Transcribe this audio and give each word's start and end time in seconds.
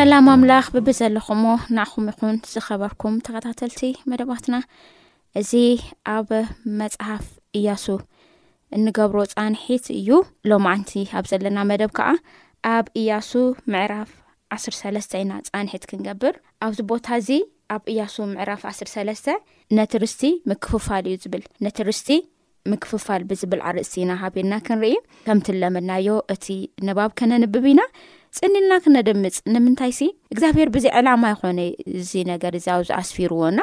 ዘላም 0.05 0.29
ኣምላኽ 0.33 0.67
ብብ 0.75 0.87
ዘለኹሞ 0.99 1.43
ንኣኹም 1.77 2.07
ይኹን 2.11 2.37
ዝኸበርኩም 2.53 3.15
ተኸታተልቲ 3.27 3.81
መደባትና 4.11 4.57
እዚ 5.41 5.51
ኣብ 6.15 6.31
መፅሓፍ 6.81 7.27
እያሱ 7.59 7.85
እንገብሮ 8.77 9.19
ፃንሒት 9.33 9.85
እዩ 9.99 10.09
ሎማዓንቲ 10.51 10.93
ኣብ 11.19 11.27
ዘለና 11.33 11.59
መደብ 11.71 11.91
ከዓ 11.99 12.09
ኣብ 12.75 12.87
እያሱ 13.03 13.31
ምዕራፍ 13.75 14.11
ዓስርሰለስተ 14.57 15.13
ኢና 15.25 15.33
ፃንሒት 15.53 15.85
ክንገብር 15.93 16.35
ኣብዚ 16.69 16.81
ቦታ 16.93 17.07
እዚ 17.23 17.31
ኣብ 17.77 17.85
እያሱ 17.95 18.17
ምዕራፍ 18.33 18.65
ዓስር 18.71 18.91
ሰለስተ 18.95 19.29
ነቲ 19.81 19.93
ርስቲ 20.05 20.25
ምክፍፋል 20.53 21.07
እዩ 21.11 21.19
ዝብል 21.27 21.45
ነቲርስቲ 21.67 22.11
ምክፍፋል 22.73 23.23
ብዝብል 23.31 23.63
ዓርእስቲ 23.69 23.95
ኢና 24.07 24.13
ሃቢርና 24.25 24.57
ክንርኢ 24.67 24.93
ከምትንለመልናዮ 25.29 26.09
እቲ 26.37 26.49
ንባብ 26.89 27.13
ከነንብብ 27.21 27.65
ኢና 27.75 27.81
ፅኒልና 28.37 28.73
ክነደምፅ 28.85 29.35
ንምንታይ 29.55 29.91
ሲ 29.97 30.03
እግዚኣብሄር 30.35 30.69
ብዚ 30.75 30.85
ዕላማ 30.99 31.23
ይኮነ 31.33 31.61
እዚ 32.01 32.13
ነገር 32.31 32.53
እዚ 32.59 32.67
ኣብዝኣስፊርዎና 32.77 33.59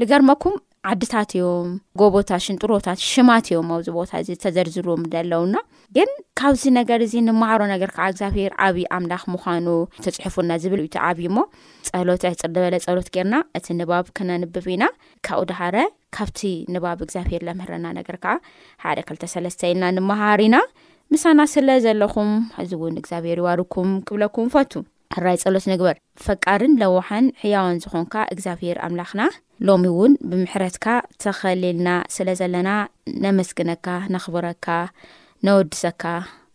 ንገርመኩም 0.00 0.56
ዓድታት 0.90 1.30
እዮም 1.38 1.68
ጎቦታት 2.00 2.42
ሽንጥሮታት 2.46 3.00
ሽማት 3.10 3.46
እዮም 3.52 3.68
ኣብዚ 3.76 3.88
ቦታ 3.96 4.10
እዚ 4.22 4.28
ተዘርዝርዎም 4.44 5.02
ዘለውና 5.14 5.56
ግን 5.96 6.10
ካብዚ 6.38 6.62
ነገር 6.78 7.00
እዚ 7.06 7.14
ንምሃሮ 7.28 7.60
ነገር 7.72 7.90
ከዓ 7.96 8.06
እግዚኣብሔር 8.12 8.52
ዓብዪ 8.66 8.84
ኣምላኽ 8.96 9.24
ምዃኑ 9.34 9.66
ተፅሑፉና 10.06 10.52
ዝብል 10.64 10.80
ዩ 10.84 10.88
ቲ 10.94 10.98
ዓብዪ 11.08 11.26
ሞ 11.36 11.46
ፀሎት 11.90 12.22
ዕፅር 12.30 12.38
ዝበለ 12.44 12.76
ፀሎት 12.86 13.08
ገርና 13.16 13.36
እቲ 13.60 13.66
ንባብ 13.80 14.06
ክነንብብ 14.18 14.68
ኢና 14.76 14.84
ካብኡ 15.28 15.42
ድሃረ 15.52 15.76
ካብቲ 16.16 16.42
ንባብ 16.76 17.00
እግዚኣብሄር 17.06 17.42
ለምህረና 17.50 17.86
ነገር 18.00 18.18
ከዓ 18.26 18.36
ሓደ 18.86 18.98
2ተሰለስተ 19.12 19.62
ኢልና 19.72 19.86
ንምሃር 19.98 20.42
ኢና 20.48 20.56
ምሳና 21.12 21.40
ስለ 21.52 21.68
ዘለኹም 21.84 22.28
እዚ 22.62 22.70
እውን 22.76 22.94
እግዚኣብሄር 23.00 23.38
ይዋርኩም 23.42 23.90
ክብለኩም 24.08 24.46
ፈቱ 24.54 24.72
ራይ 25.24 25.36
ፀሎት 25.42 25.64
ንግበር 25.70 25.96
ፈቃርን 26.26 26.74
ለዋሓን 26.82 27.26
ሕያወን 27.42 27.80
ዝኾንካ 27.84 28.14
እግዚኣብሄር 28.34 28.76
ኣምላኽና 28.86 29.22
ሎሚ 29.68 29.84
እውን 29.92 30.12
ብምሕረትካ 30.28 30.86
ተኸሊልና 31.24 31.88
ስለ 32.14 32.28
ዘለና 32.40 32.68
ነመስግነካ 33.26 33.86
ነኽብረካ 34.16 34.66
ነወድሰካ 35.48 36.02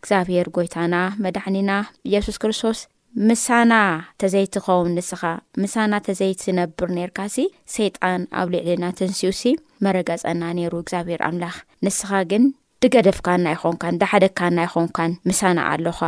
እግዚኣብሄር 0.00 0.46
ጎይታና 0.58 0.96
መዳሕኒና 1.26 1.70
ኢየሱስ 2.10 2.36
ክርስቶስ 2.44 2.80
ምሳና 3.28 3.72
እተዘይትኸውን 4.14 4.92
ንስኻ 5.00 5.22
ምሳና 5.64 5.92
ተዘይትነብር 6.08 6.90
ነርካ 6.98 7.18
ሲ 7.34 7.38
ሰይጣን 7.76 8.24
ኣብ 8.40 8.48
ልዕሊናተንስዩ 8.56 9.30
ሲ 9.42 9.58
መረጋፀና 9.86 10.42
ነይሩ 10.60 10.74
እግዚኣብሄር 10.84 11.22
ኣምላኽ 11.28 11.56
ንስኻ 11.86 12.10
ግን 12.32 12.44
ድገደፍካ 12.84 13.28
ናይ 13.44 13.54
ኮንካን 13.60 13.94
ዳሓደካ 14.00 14.40
ናይ 14.56 14.66
ኾንካን 14.72 15.12
ምሳና 15.28 15.56
ኣለኻ 15.70 16.00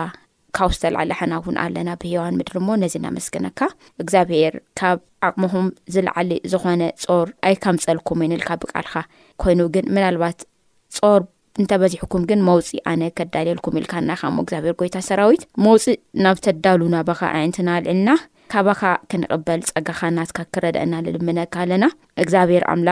ካብ 0.57 0.71
ዝተላዓለ 0.77 1.11
ሓና 1.19 1.33
እውን 1.41 1.57
ኣለና 1.63 1.89
ብሂዋን 2.03 2.37
ምድሪ 2.39 2.55
እሞ 2.61 2.69
ነዚ 2.83 2.95
ናመስግነካ 3.07 3.59
እግዚኣብሔር 4.03 4.55
ካብ 4.79 4.99
ዓቕምኹም 5.29 5.67
ዝለዓሊእ 5.95 6.43
ዝኾነ 6.53 6.83
ጾር 7.05 7.29
ኣይከምፀልኩምን 7.49 8.35
ኢልካ 8.37 8.51
ብቃልካ 8.65 8.95
ኮይኑ 9.45 9.61
ግን 9.77 9.89
ምናልባት 9.95 10.39
ጾር 10.99 11.21
እንተበዚሕኩም 11.63 12.23
ግን 12.31 12.41
መውፅእ 12.51 12.81
ኣነ 12.93 13.03
ከዳልየልኩም 13.19 13.79
ኢልካናይኻ 13.83 14.23
ሞ 14.37 14.47
እግዚኣብሄር 14.47 14.77
ጎይታ 14.83 14.97
ሰራዊት 15.09 15.43
መውፅእ 15.67 15.99
ናብ 16.27 16.39
ተዳሉና 16.47 16.97
ባካ 17.11 17.23
ኣንትና 17.43 17.69
ልዕልና 17.87 18.11
ካባካ 18.55 18.83
ክንቕበል 19.11 19.61
ፀጋኻናትካ 19.75 20.39
ክረድአና 20.55 20.95
ንልምነካ 21.09 21.55
ኣለና 21.65 21.85
ግኣብሄርም 22.31 22.85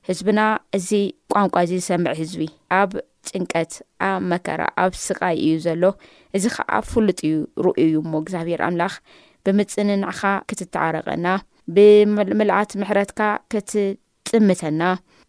ህዝብና 0.09 0.39
እዚ 0.77 0.89
ቋንቋ 1.33 1.55
እዚ 1.65 1.71
ዝሰምዕ 1.81 2.13
ህዝቢ 2.21 2.41
ኣብ 2.79 2.91
ጭንቀት 3.29 3.71
ኣብ 4.09 4.19
መከራ 4.31 4.61
ኣብ 4.83 4.91
ስቃይ 5.05 5.35
እዩ 5.47 5.53
ዘሎ 5.65 5.83
እዚ 6.37 6.43
ከዓ 6.55 6.71
ፍሉጥ 6.91 7.19
እዩ 7.27 7.35
ርእዩ 7.65 7.79
እዩ 7.87 7.95
ሞ 8.11 8.13
እግዚኣብሄር 8.23 8.61
ኣምላኽ 8.69 8.93
ብምፅን 9.45 9.89
ንዕኻ 10.01 10.21
ክትተዓረቀና 10.49 11.27
ብምልዓት 11.75 12.71
ምሕረትካ 12.81 13.19
ክትጥምተና 13.51 14.81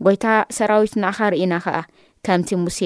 ጎይታ 0.06 0.26
ሰራዊት 0.58 0.94
ንዕኻ 1.04 1.18
ርኢና 1.32 1.54
ኸኣ 1.66 1.76
ከምቲ 2.26 2.50
ሙሴ 2.64 2.78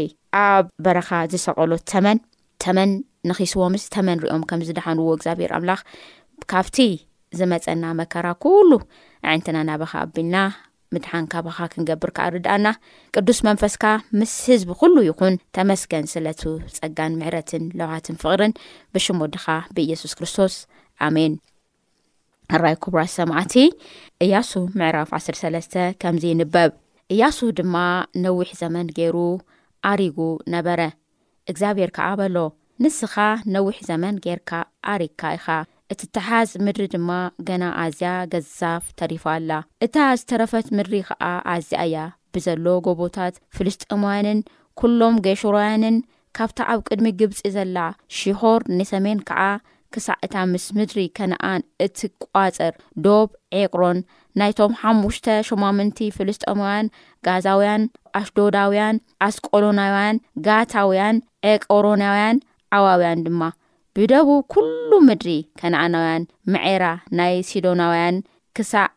ኣብ 0.46 0.64
በረኻ 0.84 1.10
ዝሰቐሎ 1.32 1.72
ተመን 1.92 2.18
ተመን 2.64 2.90
ንኺስዎምስ 3.30 3.84
ተመን 3.94 4.18
ሪኦም 4.24 4.42
ከም 4.50 4.60
ዝደሓንዎ 4.68 5.06
እግዚኣብሔር 5.16 5.52
ኣምላኽ 5.58 5.80
ካብቲ 6.52 6.76
ዝመፀና 7.38 7.84
መከራ 8.00 8.26
ኩሉ 8.44 8.70
ዒንትና 9.32 9.56
ናባኻ 9.68 9.92
ኣቢልና 10.06 10.36
ምድሓን 10.94 11.24
ካባኻ 11.32 11.56
ክንገብርካዓ 11.72 12.26
ርድኣና 12.34 12.66
ቅዱስ 13.16 13.38
መንፈስካ 13.48 13.84
ምስ 14.18 14.34
ህዝቢ 14.50 14.70
ኩሉ 14.80 14.96
ይኹን 15.08 15.34
ተመስገን 15.56 16.04
ስለት 16.12 16.42
ፀጋን 16.78 17.16
ምሕረትን 17.20 17.64
ለዋሃትን 17.78 18.18
ፍቅርን 18.22 18.52
ብሽም 18.96 19.20
ወድኻ 19.24 19.46
ብኢየሱስ 19.76 20.12
ክርስቶስ 20.20 20.54
ኣሜን 21.06 21.32
ኣራይ 22.56 22.74
ክቡራት 22.84 23.10
ሰምዕቲ 23.18 23.54
እያሱ 24.24 24.50
ምዕራፍ 24.78 25.10
13 25.18 25.76
ከምዚ 26.02 26.24
ይንበብ 26.32 26.72
እያሱ 27.14 27.38
ድማ 27.58 27.76
ነዊሕ 28.24 28.48
ዘመን 28.62 28.86
ገይሩ 28.98 29.16
ኣሪጉ 29.90 30.16
ነበረ 30.54 30.80
እግዚኣብሄር 31.50 31.90
ከዓ 31.96 32.06
በሎ 32.20 32.36
ንስኻ 32.82 33.14
ነዊሕ 33.54 33.76
ዘመን 33.88 34.14
ጌርካ 34.24 34.50
ኣሪግካ 34.92 35.22
ኢኻ 35.38 35.46
እቲ 35.92 36.00
ተሓዝ 36.16 36.50
ምድሪ 36.66 36.84
ድማ 36.94 37.10
ገና 37.48 37.64
ኣዝያ 37.82 38.12
ገዛፍ 38.32 38.84
ተሪፉ 39.00 39.24
ኣላ 39.34 39.50
እታ 39.86 39.96
ዝተረፈት 40.20 40.68
ምድሪ 40.76 40.94
ከዓ 41.08 41.22
ኣዝኣ 41.54 41.80
እያ 41.88 41.96
ብዘሎ 42.34 42.64
ጎቦታት 42.86 43.34
ፍልስጢሙያንን 43.56 44.40
ኩሎም 44.80 45.16
ጌሹርያንን 45.26 45.98
ካብታ 46.36 46.58
ኣብ 46.72 46.80
ቅድሚ 46.88 47.06
ግብፂ 47.20 47.40
ዘላ 47.56 47.76
ሽሆር 48.20 48.60
ንሰሜን 48.78 49.18
ከዓ 49.28 49.42
ክሳዕ 49.94 50.14
እታ 50.26 50.34
ምስ 50.52 50.64
ምድሪ 50.76 51.00
ከነኣን 51.16 51.62
እትቋፅር 51.84 52.72
ዶብ 53.04 53.28
ኤቅሮን 53.60 53.98
ናይቶም 54.40 54.72
ሓሙሽተ 54.80 55.26
ሸማምንቲ 55.48 55.98
ፍልስጦማውያን 56.16 56.86
ጋዛውያን 57.26 57.82
ኣሽዶዳውያን 58.20 58.96
ኣስቆሎናውያን 59.26 60.16
ጋታውያን 60.46 61.18
ኤቆሮናውያን 61.52 62.38
ዓዋውያን 62.78 63.22
ድማ 63.26 63.42
ብደቡብ 63.96 64.42
ኩሉ 64.52 64.90
ምድሪ 65.08 65.30
ከነኣናውያን 65.60 66.22
መዔራ 66.54 66.84
ናይ 67.20 67.34
ሲዶናውያን 67.50 68.16
ክሳዕ 68.58 68.88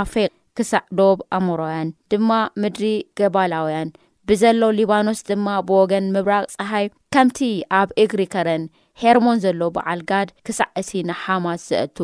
ዓፌቅ 0.00 0.30
ክሳዕ 0.58 0.84
ዶብ 0.98 1.18
ኣሞራውያን 1.38 1.90
ድማ 2.12 2.30
ምድሪ 2.62 2.86
ገባላውያን 3.20 3.90
ብዘሎ 4.28 4.62
ሊባኖስ 4.80 5.20
ድማ 5.30 5.46
ብወገን 5.68 6.04
ምብራቅ 6.16 6.48
ፀሓይ 6.56 6.86
ከምቲ 7.14 7.38
ኣብ 7.78 7.88
እግሪ 8.02 8.22
ከረን 8.34 8.62
ሄርሞን 9.00 9.40
ዘሎዉ 9.44 9.62
በዓል 9.76 10.00
ጋድ 10.10 10.28
ክሳዕ 10.46 10.68
እሲ 10.80 10.90
ንሓማስ 11.08 11.62
ዘአቱ 11.70 11.96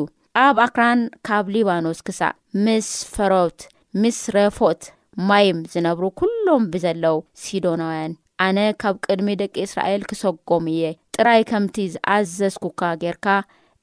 ኣብ 0.44 0.56
ኣክራን 0.64 1.00
ካብ 1.26 1.44
ሊባኖስ 1.54 2.00
ክሳእ 2.06 2.34
ምስ 2.64 2.88
ፈሮት 3.14 3.60
ምስ 4.02 4.18
ረፎት 4.36 4.82
ማይም 5.28 5.60
ዝነብሩ 5.72 6.04
ኵሎም 6.20 6.64
ብዘለው 6.72 7.16
ሲዶናውያን 7.44 8.12
ኣነ 8.46 8.58
ካብ 8.82 8.96
ቅድሚ 9.08 9.28
ደቂ 9.42 9.54
እስራኤል 9.68 10.02
ክሰጎሙ 10.12 10.62
እየ 10.74 10.84
ጥራይ 11.16 11.42
ከምቲ 11.50 11.76
ዝኣዘዝኩካ 11.96 12.80
ጌርካ 13.04 13.26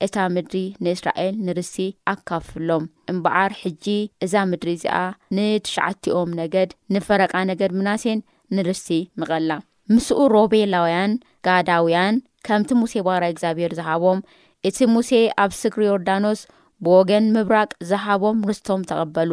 እታ 0.05 0.15
ምድሪ 0.35 0.57
ንእስራኤል 0.85 1.35
ንርሲ 1.47 1.75
ኣካፍሎም 2.13 2.83
እምበዓር 3.13 3.51
ሕጂ 3.61 3.85
እዛ 4.27 4.33
ምድሪ 4.51 4.69
እዚኣ 4.79 4.97
ንትሸዓቲኦም 5.37 6.31
ነገድ 6.41 6.71
ንፈረቃ 6.95 7.33
ነገድ 7.53 7.73
ምናሴን 7.81 8.21
ንርስሲ 8.57 8.89
ምቐላ 9.21 9.51
ምስኡ 9.93 10.19
ሮቤላውያን 10.33 11.11
ጋዳውያን 11.47 12.15
ከምቲ 12.45 12.69
ሙሴ 12.81 12.93
ባራይ 13.07 13.31
እግዚኣብሄር 13.33 13.71
ዝሃቦም 13.79 14.19
እቲ 14.67 14.77
ሙሴ 14.93 15.09
ኣብ 15.43 15.51
ስግሪ 15.61 15.81
ዮርዳኖስ 15.89 16.39
ብወገን 16.85 17.25
ምብራቅ 17.35 17.69
ዝሃቦም 17.89 18.39
ርስቶም 18.49 18.81
ተቐበሉ 18.89 19.31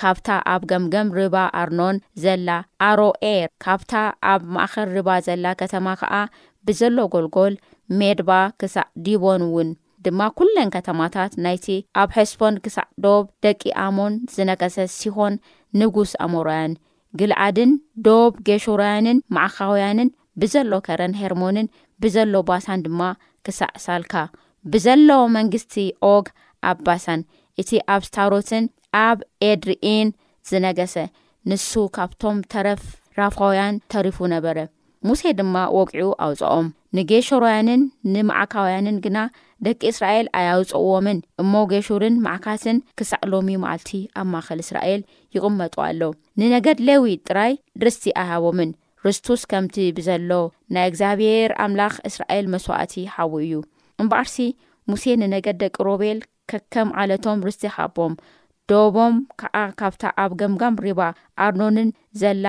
ካብታ 0.00 0.28
ኣብ 0.52 0.62
ገምገም 0.70 1.08
ሪባ 1.18 1.36
ኣርኖን 1.62 1.96
ዘላ 2.22 2.48
ኣሮኤር 2.88 3.46
ካብታ 3.64 3.92
ኣብ 4.32 4.42
ማእኸር 4.56 4.88
ሪባ 4.96 5.08
ዘላ 5.28 5.46
ከተማ 5.62 5.86
ከዓ 6.00 6.14
ብዘሎ 6.68 6.96
ገልጎል 7.16 7.54
ሜድባ 7.98 8.30
ክሳዕ 8.60 8.86
ዲቦን 9.06 9.42
እውን 9.48 9.70
ድማ 10.06 10.20
ኵለን 10.38 10.68
ከተማታት 10.76 11.32
ናይቲ 11.44 11.66
ኣብ 12.02 12.10
ሕስቦን 12.16 12.56
ክሳዕ 12.64 12.86
ዶብ 13.04 13.24
ደቂ 13.44 13.62
ኣሞን 13.86 14.14
ዝነቀሰስ 14.34 14.92
ሲኮን 15.02 15.36
ንጉስ 15.80 16.10
ኣሞሮያን 16.26 16.72
ግልዓድን 17.20 17.72
ዶብ 18.06 18.32
ጌሽሮያንን 18.48 19.18
ማዕኻውያንን 19.36 20.08
ብዘሎ 20.42 20.70
ከረን 20.86 21.12
ሄርሞንን 21.20 21.66
ብዘሎ 22.02 22.32
ባሳን 22.48 22.80
ድማ 22.86 23.02
ክሳዕ 23.46 23.70
ሳልካ 23.84 24.14
ብዘሎ 24.72 25.08
መንግስቲ 25.36 25.74
ኦግ 26.14 26.26
ኣብ 26.70 26.78
ባሳን 26.86 27.20
እቲ 27.62 27.70
ኣብ 27.94 28.02
ስታሮትን 28.08 28.64
ኣብ 29.06 29.18
ኤድሪኢን 29.50 30.08
ዝነገሰ 30.50 30.94
ንሱ 31.50 31.70
ካብቶም 31.96 32.38
ተረፍ 32.52 32.82
ራፍውያን 33.20 33.74
ተሪፉ 33.92 34.16
ነበረ 34.34 34.56
ሙሴ 35.08 35.22
ድማ 35.38 35.56
ወቅዕኡ 35.78 36.08
ኣውፅኦም 36.26 36.66
ንጌሾሮያንን 36.98 37.80
ንማዕካውያንን 38.14 38.96
ግና 39.04 39.18
ደቂ 39.66 39.80
እስራኤል 39.92 40.26
ኣያውፀዎምን 40.38 41.18
እሞ 41.42 41.52
ጌሹርን 41.72 42.14
ማዕካትን 42.26 42.78
ክሳዕ 42.98 43.20
ሎሚ 43.32 43.48
ማዓልቲ 43.64 43.90
ኣብ 44.20 44.26
ማእኸል 44.32 44.60
እስራኤል 44.64 45.00
ይቕመጡ 45.36 45.74
ኣሎ 45.88 46.02
ንነገድ 46.40 46.78
ሌዊ 46.88 47.04
ጥራይ 47.28 47.52
ርስቲ 47.86 48.06
ኣይሃቦምን 48.22 48.70
ርስቱስ 49.06 49.40
ከምቲ 49.50 49.76
ብዘሎ 49.96 50.30
ናይ 50.74 50.86
እግዚኣብሔር 50.90 51.50
ኣምላኽ 51.64 51.94
እስራኤል 52.10 52.46
መስዋእቲ 52.54 52.94
ሓቡ 53.14 53.32
እዩ 53.46 53.54
እምበኣርሲ 54.02 54.36
ሙሴ 54.90 55.02
ንነገድ 55.22 55.56
ደቂ 55.64 55.76
ሮቤል 55.90 56.18
ከከም 56.52 56.88
ዓለቶም 57.02 57.44
ርስቲ 57.48 57.64
ሃቦም 57.76 58.14
ደቦም 58.70 59.14
ከዓ 59.40 59.56
ካብታ 59.80 60.02
ኣብ 60.22 60.32
ገምጋም 60.40 60.74
ሪባ 60.86 61.00
ኣርኖንን 61.46 61.88
ዘላ 62.20 62.46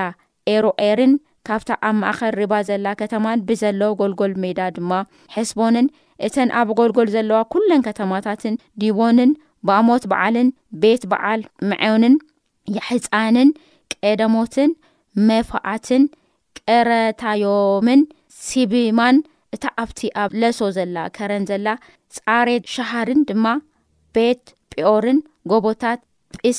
ኤሮዔርን 0.53 1.13
ካብታ 1.47 1.69
ኣብ 1.87 1.95
ማእኸል 2.01 2.33
ሪባ 2.39 2.53
ዘላ 2.69 2.85
ከተማን 3.01 3.43
ብዘሎ 3.49 3.81
ጎልጎል 3.99 4.33
ሜዳ 4.43 4.59
ድማ 4.75 4.91
ሕስቦንን 5.35 5.87
እተን 6.25 6.49
ኣብ 6.59 6.69
ጎልጎል 6.79 7.07
ዘለዋ 7.15 7.37
ኩለን 7.53 7.81
ከተማታትን 7.87 8.55
ዲቦንን 8.81 9.31
ባእሞት 9.67 10.03
በዓልን 10.11 10.49
ቤት 10.81 11.03
በዓል 11.11 11.41
ምዐንን 11.69 12.15
የሕፃንን 12.75 13.49
ቀደሞትን 13.93 14.71
መፋኣትን 15.29 16.03
ቀረታዮምን 16.59 18.01
ሲብማን 18.45 19.17
እታ 19.55 19.65
ኣብቲ 19.81 19.99
ኣብ 20.21 20.31
ለሶ 20.41 20.59
ዘላ 20.77 20.97
ከረን 21.15 21.43
ዘላ 21.51 21.67
ፃሬ 22.15 22.49
ሸሃርን 22.75 23.19
ድማ 23.29 23.45
ቤት 24.15 24.43
ጵዮርን 24.73 25.19
ጎቦታት 25.51 25.99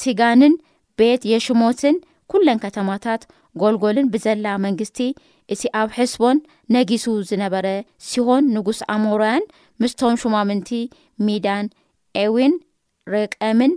ሲጋንን 0.03 0.55
ቤት 1.01 1.23
የሽሞትን 1.33 1.97
ኩለን 2.33 2.59
ከተማታት 2.65 3.23
ጎልጎልን 3.61 4.07
ብዘላ 4.15 4.47
መንግስቲ 4.65 4.99
እቲ 5.55 5.63
ኣብ 5.81 5.89
ሕስቦን 5.99 6.37
ነጊሱ 6.75 7.05
ዝነበረ 7.31 7.67
ሲሆን 8.09 8.45
ንጉስ 8.57 8.81
ኣሞርያን 8.95 9.45
ምስቶም 9.83 10.15
ሽማምንቲ 10.23 10.71
ሚዳን 11.27 11.67
ኤዊን 12.25 12.55
ረቀምን 13.15 13.73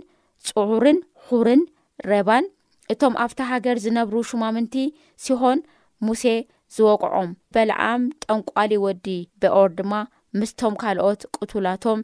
ፅዑርን 0.48 0.98
ሑርን 1.28 1.62
ረባን 2.10 2.44
እቶም 2.92 3.14
ኣብቲ 3.24 3.40
ሃገር 3.52 3.76
ዝነብሩ 3.84 4.16
ሽማምንቲ 4.30 4.76
ሲሆን 5.24 5.58
ሙሴ 6.06 6.24
ዝወቁዖም 6.76 7.30
በልዓም 7.54 8.02
ጠንቋሊ 8.24 8.72
ወዲ 8.84 9.06
በኦር 9.42 9.70
ድማ 9.78 9.92
ምስቶም 10.40 10.74
ካልኦት 10.82 11.20
ቁቱላቶም 11.40 12.00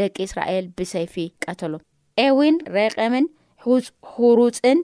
ደቂ 0.00 0.16
እስራኤል 0.28 0.64
ብሰይፊ 0.78 1.14
ቀተሎም 1.44 1.82
ኤዊን 2.26 2.56
ረቀምን 2.76 3.26
ሩፅን 3.64 4.78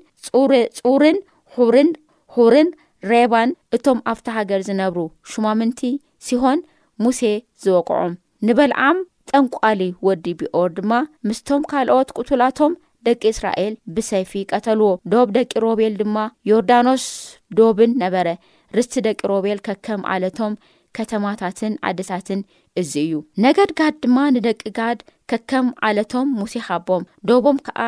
ፅርን 0.81 1.19
ሑርን 1.57 1.91
ሁርን 2.37 2.69
ሬባን 3.11 3.51
እቶም 3.77 3.99
ኣብቲ 4.11 4.27
ሃገር 4.37 4.61
ዝነብሩ 4.69 5.01
ሽማምንቲ 5.31 5.81
ሲሆን 6.27 6.59
ሙሴ 7.05 7.21
ዝወቅዖም 7.63 8.15
ንበልዓም 8.47 8.99
ጠንቋሊ 9.31 9.81
ወዲ 10.07 10.25
ቢኦር 10.41 10.69
ድማ 10.79 10.93
ምስቶም 11.29 11.63
ካልኦት 11.71 12.09
ቁቱላቶም 12.21 12.73
ደቂ 13.07 13.23
እስራኤል 13.35 13.75
ብሰይፊ 13.97 14.33
ቀተልዎ 14.53 14.89
ዶብ 15.13 15.29
ደቂ 15.37 15.51
ሮቤል 15.65 15.95
ድማ 16.01 16.17
ዮርዳኖስ 16.51 17.05
ዶብን 17.59 17.93
ነበረ 18.03 18.29
ርስቲ 18.79 18.95
ደቂ 19.07 19.19
ሮቤል 19.33 19.59
ከከም 19.67 20.03
ዓለቶም 20.15 20.55
ከተማታትን 20.99 21.73
ዓድታትን 21.89 22.41
እዚ 22.81 22.93
እዩ 23.07 23.15
ነገድጋድ 23.45 23.95
ድማ 24.05 24.19
ንደቂ 24.37 24.61
ጋድ 24.79 24.99
ከከም 25.31 25.67
ዓለቶም 25.89 26.29
ሙሴ 26.41 26.55
ሃቦም 26.69 27.03
ዶቦም 27.31 27.59
ከዓ 27.67 27.79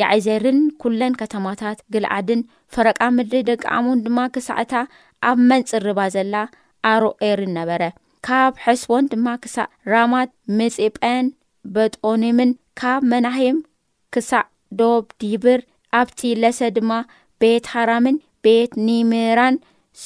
የዕዜርን 0.00 0.58
ኩለን 0.82 1.12
ከተማታት 1.20 1.78
ግልዓድን 1.94 2.40
ፍረቃ 2.74 3.00
ምሪ 3.16 3.32
ደቂሙን 3.50 4.02
ድማ 4.06 4.18
ክሳዕ 4.34 4.58
እታ 4.64 4.74
ኣብ 5.28 5.38
መንፅርባ 5.50 6.00
ዘላ 6.14 6.34
ኣሮኤርን 6.92 7.52
ነበረ 7.58 7.82
ካብ 8.26 8.52
ሕስቦን 8.64 9.04
ድማ 9.12 9.28
ክሳዕ 9.42 9.66
ራማት 9.92 10.30
ምፅጰን 10.58 11.26
በጦኒምን 11.74 12.50
ካብ 12.80 13.02
መናሂም 13.12 13.58
ክሳዕ 14.14 14.44
ዶብ 14.80 15.04
ዲብር 15.24 15.60
ኣብቲ 16.00 16.20
ለሰ 16.42 16.58
ድማ 16.76 16.90
ቤት 17.42 17.66
ሃራምን 17.74 18.16
ቤት 18.46 18.72
ኒሜራን 18.88 19.56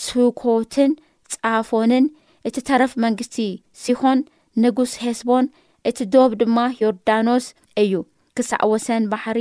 ሱኮትን 0.03 0.91
ፃፎንን 1.35 2.05
እቲ 2.49 2.57
ተረፍ 2.69 2.93
መንግስቲ 3.05 3.37
ሲኮን 3.83 4.21
ንጉስ 4.65 4.93
ሄስቦን 5.05 5.45
እቲ 5.91 5.99
ዶብ 6.15 6.33
ድማ 6.41 6.59
ዮርዳኖስ 6.83 7.45
እዩ 7.83 7.93
ክሳዕ 8.39 8.63
ወሰን 8.73 9.05
ባሕሪ 9.13 9.41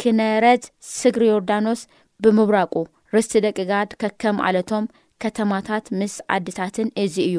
ክነረዝ 0.00 0.62
ስግሪ 0.98 1.22
ዮርዳኖስ 1.32 1.80
ብምብራቁ 2.24 2.74
ርስቲ 3.14 3.34
ደቂጋድ 3.46 3.90
ከከም 4.02 4.36
ዓለቶም 4.48 4.84
ከተማታት 5.22 5.84
ምስ 5.98 6.14
ዓድታትን 6.36 6.88
እዚ 7.02 7.14
እዩ 7.28 7.36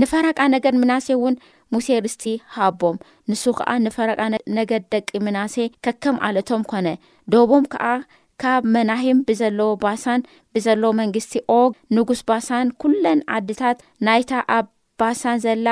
ንፈረቃ 0.00 0.38
ነገር 0.54 0.74
ምናሴ 0.82 1.06
እውን 1.16 1.34
ሙሴ 1.74 1.86
ርስቲ 2.04 2.24
ሃቦም 2.56 2.96
ንሱ 3.30 3.42
ከዓ 3.58 3.68
ንፈረቃ 3.86 4.20
ነገር 4.58 4.80
ደቂ 4.92 5.08
ምናሴ 5.26 5.54
ከከም 5.84 6.16
ዓለቶም 6.28 6.62
ኮነ 6.70 6.88
ደቦም 7.34 7.64
ከዓ 7.72 7.86
ካብ 8.42 8.62
መናሂም 8.74 9.18
ብዘለዎ 9.28 9.70
ባሳን 9.84 10.22
ብዘለዎ 10.54 10.90
መንግስቲ 11.00 11.32
ኦግ 11.60 11.70
ንጉስ 11.98 12.20
ባሳን 12.28 12.72
ኩለን 12.82 13.20
ዓድታት 13.36 13.76
ናይታ 14.06 14.32
ኣብ 14.58 14.66
ባሳን 15.00 15.38
ዘላ 15.44 15.68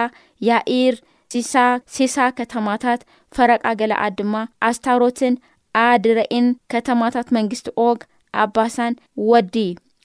ያኢር 0.48 0.96
ሲሳ 1.34 1.54
ሲሳ 1.96 2.16
ከተማታት 2.38 3.00
ፈረቃ 3.36 3.64
ገላኣት 3.80 4.14
ድማ 4.18 4.34
ኣስታሮትን 4.68 5.34
ኣድረእን 5.82 6.46
ከተማታት 6.72 7.28
መንግስቲ 7.36 7.68
ኦግ 7.86 8.00
ኣባሳን 8.42 8.94
ወዲ 9.30 9.56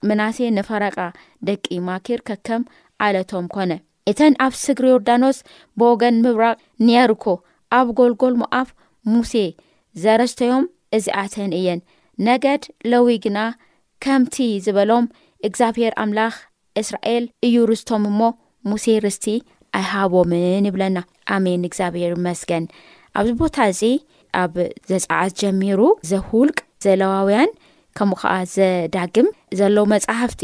ምናሴ 0.09 0.37
ንፈረቃ 0.57 0.97
ደቂ 1.47 1.65
ማኪር 1.87 2.19
ከከም 2.27 2.61
ኣለቶም 3.05 3.47
ኮነ 3.55 3.71
እተን 4.11 4.33
ኣብ 4.45 4.53
ስግሪ 4.63 4.85
ዮርዳኖስ 4.93 5.37
ብወገን 5.79 6.15
ምብራቕ 6.25 6.57
ንያርኮ 6.87 7.25
ኣብ 7.79 7.87
ጎልጎል 7.99 8.33
ሞኣፍ 8.41 8.69
ሙሴ 9.13 9.33
ዘረስተዮም 10.03 10.65
እዚኣተን 10.97 11.51
እየን 11.59 11.79
ነገድ 12.27 12.63
ለዊ 12.91 13.05
ግና 13.25 13.39
ከምቲ 14.03 14.35
ዝበሎም 14.65 15.05
እግዚኣብሄር 15.47 15.93
ኣምላኽ 16.03 16.35
እስራኤል 16.81 17.25
እዩ 17.47 17.55
ርስቶም 17.71 18.03
እሞ 18.11 18.19
ሙሴ 18.69 18.85
ርስቲ 19.05 19.25
ኣይሃቦምን 19.79 20.65
ይብለና 20.69 20.97
ኣሜን 21.35 21.63
እግዚኣብሄር 21.69 22.13
መስገን 22.27 22.65
ኣብዚ 23.19 23.31
ቦታ 23.41 23.57
እዚ 23.73 23.81
ኣብ 24.43 24.55
ዘፃዓት 24.91 25.33
ጀሚሩ 25.41 25.81
ዘህውልቅ 26.11 26.59
ዘለዋውያን 26.85 27.51
ከምኡ 27.97 28.17
ከዓ 28.21 28.33
ዘዳግም 28.55 29.27
ዘሎ 29.59 29.75
መጻሕፍቲ 29.93 30.41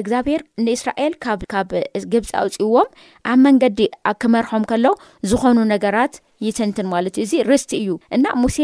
እግዚኣብሄር 0.00 0.40
ንእስራኤል 0.64 1.12
ካብ 1.24 1.70
ግብፂ 2.12 2.30
ኣውፅይዎም 2.40 2.88
ኣብ 3.32 3.38
መንገዲ 3.46 3.78
ኣክመርሖም 4.10 4.64
ከሎ 4.70 4.84
ዝኾኑ 5.30 5.58
ነገራት 5.74 6.14
ይትንትን 6.46 6.88
ማለት 6.94 7.14
እዩ 7.22 7.24
እዚ 7.38 7.42
ርስቲ 7.50 7.70
እዩ 7.82 7.88
እና 8.16 8.26
ሙሴ 8.42 8.56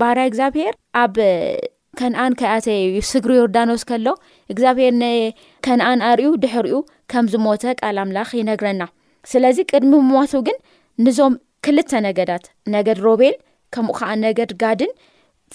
ባህር 0.00 0.18
እግዚኣብሄር 0.30 0.74
ኣብ 1.02 1.16
ከነኣን 1.98 2.32
ከኣተ 2.40 2.66
ስግሪ 3.10 3.32
ዮርዳኖስ 3.40 3.82
ከሎ 3.90 4.06
እግዚኣብሄር 4.52 4.94
ከነኣን 5.66 6.02
ኣርኡ 6.10 6.30
ድሕሪኡ 6.44 6.78
ከምዝሞተ 7.12 7.62
ቃል 7.80 7.98
ኣምላኽ 8.04 8.30
ይነግረና 8.40 8.82
ስለዚ 9.32 9.58
ቅድሚ 9.72 9.92
ሞቱ 10.12 10.32
ግን 10.48 10.58
ንዞም 11.04 11.34
ክልተ 11.66 11.90
ነገዳት 12.06 12.44
ነገድ 12.74 12.98
ሮቤል 13.06 13.34
ከምኡ 13.74 13.94
ከዓ 13.98 14.10
ነገድ 14.26 14.50
ጋድን 14.62 14.92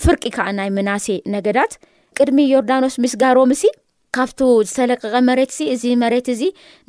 ፍርቂ 0.04 0.24
ከዓ 0.36 0.48
ናይ 0.58 0.70
ምናሴ 0.78 1.06
ነገዳት 1.36 1.74
ቅድሚ 2.18 2.38
ዮርዳኖስ 2.54 2.96
ምስ 3.04 3.14
ጋሮም 3.22 3.52
ሲ 3.62 3.72
ካብቲ 4.16 4.40
ዝተለቀቀ 4.70 5.14
መሬት 5.30 5.52
እሲ 5.54 5.60
እዚ 5.74 5.84
መሬት 6.04 6.28
እዚ 6.34 6.42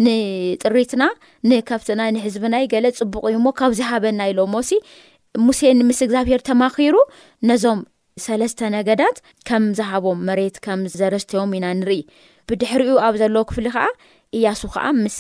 ንጥሪትና 0.05 1.02
ንከብትና 1.50 2.00
ንህዝብናይ 2.14 2.64
ገለ 2.73 2.87
ፅቡቅ 3.00 3.23
እሞ 3.38 3.47
ካብ 3.61 3.73
ዝሃበና 3.81 4.21
ኢሎሞሲ 4.33 4.71
ሙሴን 5.47 5.79
ምስ 5.88 6.00
እግዚኣብሔር 6.07 6.43
ተማኪሩ 6.50 6.95
ነዞም 7.50 7.81
ሰለስተ 8.25 8.59
ነገዳት 8.76 9.19
ከም 9.49 9.67
ዝሃቦም 9.79 10.19
መሬት 10.31 10.57
ከም 10.64 10.81
ዘረስትዮም 10.99 11.52
ኢና 11.59 11.67
ንርኢ 11.81 12.00
ብድሕሪኡ 12.50 12.97
ኣብ 13.07 13.14
ዘለ 13.23 13.37
ክፍሊ 13.50 13.67
ከዓ 13.76 13.87
እያሱ 14.37 14.61
ከዓ 14.75 14.85
ምስ 15.05 15.17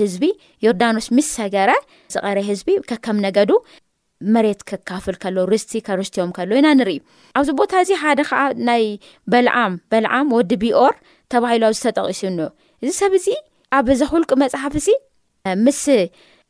ህዝቢ 0.00 0.24
ዮርዳኖስ 0.66 1.06
ምስ 1.16 1.28
ሰገረ 1.38 1.70
ዝቐረ 2.14 2.38
ህዝቢ 2.48 2.68
ከከም 2.90 3.18
ነገዱ 3.26 3.50
መሬት 4.34 4.60
ክካፍል 4.68 5.14
ከሎ 5.22 5.36
ርስቲ 5.52 5.72
ከርስትዮም 5.86 6.30
ከሎ 6.36 6.50
ኢና 6.60 6.68
ንርኢ 6.78 6.96
ኣብዚ 7.40 7.50
ቦታ 7.60 7.72
እዚ 7.84 7.90
ሓደ 8.02 8.20
ከዓ 8.30 8.40
ናይ 8.68 8.82
በልዓም 9.32 9.72
በልዓም 9.92 10.26
ወዲ 10.36 10.50
ቢኦር 10.62 10.94
ተባሂሎብ 11.34 11.72
ዝተጠቂሱኒ 11.78 12.38
እዚ 12.84 12.90
ሰብ 13.00 13.12
እዚ 13.18 13.26
ኣብ 13.78 13.86
ዘክልቂ 14.00 14.30
መፅሓፍ 14.42 14.74
እዚ 14.80 14.88
ምስ 15.66 15.82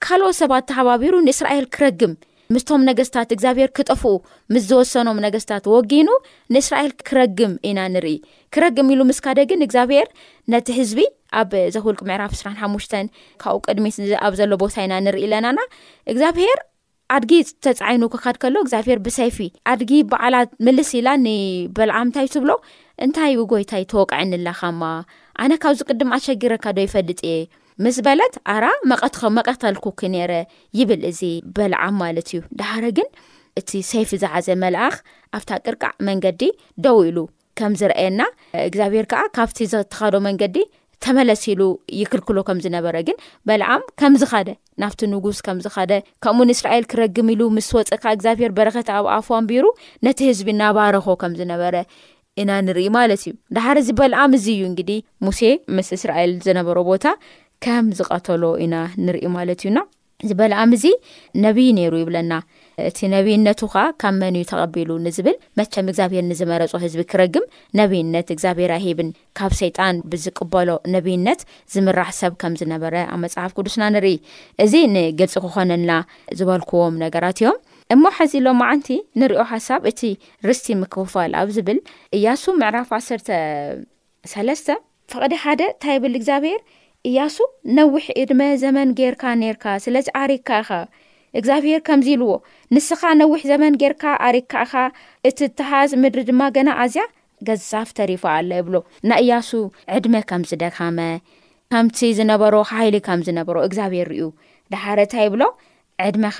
ካልኦ 0.04 0.28
ሰባት 0.40 0.64
ተሓባቢሩ 0.70 1.14
ንእስራኤል 1.26 1.66
ክረግም 1.76 2.12
ምስቶም 2.54 2.84
ነገስታት 2.88 3.30
እግዚኣብሄር 3.34 3.70
ክጠፍኡ 3.76 4.12
ምስ 4.54 4.62
ዝወሰኖም 4.70 5.18
ነገስታት 5.24 5.64
ወጊኑ 5.74 6.08
ንእስራኤል 6.54 6.92
ክረግም 7.08 7.52
ኢና 7.70 7.80
ንርኢ 7.94 8.16
ክረግም 8.54 8.88
ኢሉ 8.94 9.00
ምስካደግን 9.10 9.62
እግዚኣብሄር 9.66 10.08
ነቲ 10.54 10.66
ህዝቢ 10.78 11.00
ኣብ 11.40 11.52
ዘክልቂ 11.76 12.00
ምዕራፍ 12.10 12.32
እስራ 12.36 12.50
ሓሙሽተ 12.62 12.94
ካብኡ 13.44 13.60
ቅድሚት 13.68 13.96
ኣብ 14.26 14.34
ዘሎ 14.40 14.52
ቦታ 14.64 14.74
ኢና 14.86 14.94
ንርኢ 15.06 15.22
ኣለናና 15.28 15.58
እግዚኣብሄር 16.12 16.58
ኣድጊ 17.14 17.32
ተፃዒይኑ 17.64 18.02
ክካድ 18.12 18.36
ከሎ 18.42 18.54
እግዚኣብሄር 18.64 18.98
ብሰይፊ 19.06 19.38
ኣድጊ 19.70 19.92
በዓላት 20.10 20.50
ምልስ 20.66 20.90
ኢላ 20.98 21.08
ንበልዓም 21.24 22.06
እንታይ 22.08 22.26
ትብሎ 22.34 22.50
እንታይ 23.04 23.32
ጎይታይ 23.52 23.84
ተወቃዕኒላኻማ 23.92 24.82
ኣነ 25.44 25.52
ካብዚ 25.64 25.80
ቅድም 25.90 26.12
ኣሸጊረካ 26.16 26.64
ዶ 26.76 26.80
ይፈልጥ 26.86 27.18
እየ 27.30 27.40
ምስ 27.84 27.96
በለት 28.06 28.34
ኣራ 28.54 28.64
መቀትኸ 28.92 29.22
መቀተልኩክ 29.38 30.00
ነረ 30.14 30.32
ይብል 30.80 31.02
እዚ 31.10 31.20
በልዓም 31.56 31.94
ማለት 32.04 32.28
እዩ 32.32 32.40
ዳሓር 32.60 32.86
ግን 32.98 33.08
እቲ 33.60 33.70
ሰይፊ 33.92 34.10
ዝሓዘ 34.22 34.48
መልኣኽ 34.64 34.96
ኣብታ 35.38 35.50
ቅርቃዕ 35.66 35.92
መንገዲ 36.08 36.42
ደው 36.86 36.98
ኢሉ 37.08 37.18
ከም 37.60 37.72
ዝረአየና 37.82 38.20
እግዚኣብሄር 38.68 39.06
ከዓ 39.12 39.22
ካብቲ 39.38 39.58
ዘተኻዶ 39.72 40.14
መንገዲ 40.28 40.58
ተመለሲሉ 41.04 41.60
ይክልክሎ 42.00 42.38
ከም 42.48 42.58
ዝነበረ 42.64 42.96
ግን 43.08 43.16
በልዓም 43.48 43.82
ከምዝ 44.00 44.22
ካደ 44.30 44.48
ናብቲ 44.82 45.00
ንጉስ 45.12 45.38
ከምዝ 45.46 45.66
ካደ 45.74 45.92
ከምኡ 46.24 46.44
ንእስራኤል 46.50 46.84
ክረግም 46.92 47.28
ኢሉ 47.34 47.42
ምስ 47.56 47.68
ወፀካ 47.76 48.04
እግዚኣብሄር 48.16 48.52
በረኸት 48.58 48.88
ኣብ 48.96 49.06
ኣፎ 49.16 49.28
ንቢሩ 49.44 49.64
ነቲ 50.06 50.18
ህዝቢ 50.30 50.48
እናባረኾ 50.56 51.06
ከም 51.22 51.34
ዝነበረ 51.40 51.76
ኢና 52.42 52.50
ንርኢ 52.66 52.86
ማለት 52.98 53.22
እዩ 53.26 53.32
ዳሓር 53.56 53.76
እዚ 53.82 53.88
በልዓም 54.00 54.34
እዚ 54.38 54.46
እዩ 54.56 54.64
ንግዲ 54.72 54.90
ሙሴ 55.26 55.40
ምስ 55.76 55.88
እስራኤል 55.98 56.32
ዝነበሮ 56.46 56.78
ቦታ 56.90 57.06
ከም 57.64 57.86
ዝቐተሎ 58.00 58.42
ኢና 58.64 58.74
ንርኢ 59.06 59.24
ማለት 59.38 59.60
እዩና 59.64 59.80
እዚ 60.24 60.30
በልዓም 60.40 60.70
እዚ 60.76 60.84
ነብይ 61.46 61.68
ነይሩ 61.78 61.94
ይብለና 62.00 62.32
እቲ 62.88 62.98
ነቢይነቱ 63.14 63.60
ከዓ 63.72 63.82
ካብ 64.00 64.14
መን 64.20 64.34
እዩ 64.40 64.44
ተቐቢሉ 64.50 64.90
ንዝብል 65.06 65.36
መቸም 65.58 65.86
እግዚኣብሄር 65.92 66.24
ንዝመረፁ 66.30 66.72
ህዝቢ 66.84 67.02
ክረግም 67.12 67.44
ነብይነት 67.80 68.28
እግዚኣብሄር 68.34 68.70
ኣሂብን 68.76 69.08
ካብ 69.38 69.52
ሰይጣን 69.60 69.96
ብዝቅበሎ 70.12 70.68
ነቢይነት 70.94 71.40
ዝምራሕ 71.74 72.10
ሰብ 72.20 72.34
ከም 72.42 72.54
ዝነበረ 72.60 72.94
ኣብ 73.12 73.18
መፅሓፍ 73.24 73.52
ቅዱስና 73.58 73.82
ንርኢ 73.94 74.16
እዚ 74.64 74.72
ንግልፂ 74.94 75.34
ክኾነና 75.46 75.90
ዝበልክዎም 76.40 76.96
ነገራት 77.04 77.38
እዮም 77.42 77.58
እሞ 77.94 78.02
ሓዚ 78.16 78.32
ሎም 78.46 78.58
መዓንቲ 78.62 78.88
ንሪኦ 79.20 79.44
ሓሳብ 79.52 79.84
እቲ 79.90 80.00
ርስቲ 80.48 80.66
ምክውፋል 80.82 81.32
ኣብ 81.42 81.48
ዝብል 81.56 81.78
እያሱ 82.18 82.42
ምዕራፍ 82.62 82.90
1ሰተ 82.98 83.28
ሰለስተ 84.32 84.68
ፍቕዲ 85.12 85.34
ሓደ 85.44 85.60
ንታይብል 85.76 86.12
እግዚኣብሄር 86.18 86.60
እያሱ 87.08 87.36
ነዊሕ 87.78 88.04
እድመ 88.22 88.40
ዘመን 88.62 88.88
ጌርካ 88.98 89.22
ነርካ 89.42 89.64
ስለዚ 89.84 90.08
ዓሪግካ 90.22 90.48
ኢኻ 90.62 90.70
እግዚኣብሄር 91.38 91.80
ከምዚ 91.86 92.08
ይልዎ 92.12 92.30
ንስኻ 92.74 93.00
ነዊሕ 93.20 93.40
ዘመን 93.50 93.76
ጌርካ 93.80 94.02
ኣሪካኣኻ 94.28 94.72
እቲ 95.28 95.38
ትሃዝ 95.58 95.90
ምድሪ 96.02 96.22
ድማ 96.30 96.40
ገና 96.56 96.70
ኣዝያ 96.82 97.04
ገዛፍ 97.48 97.90
ተሪፋ 97.98 98.22
ኣላ 98.38 98.50
ይብሎ 98.60 98.74
ናእያሱ 99.10 99.50
ዕድመ 99.96 100.14
ከም 100.30 100.42
ዝደካመ 100.50 100.98
ከምቲ 101.74 101.98
ዝነበሮ 102.18 102.54
ሃይሊ 102.70 102.96
ከም 103.08 103.20
ዝነበሮ 103.28 103.56
እግዚኣብሄር 103.68 104.10
እዩ 104.16 104.24
ዳሓረታ 104.74 105.12
ይብሎ 105.26 105.42
ዕድመኻ 106.06 106.38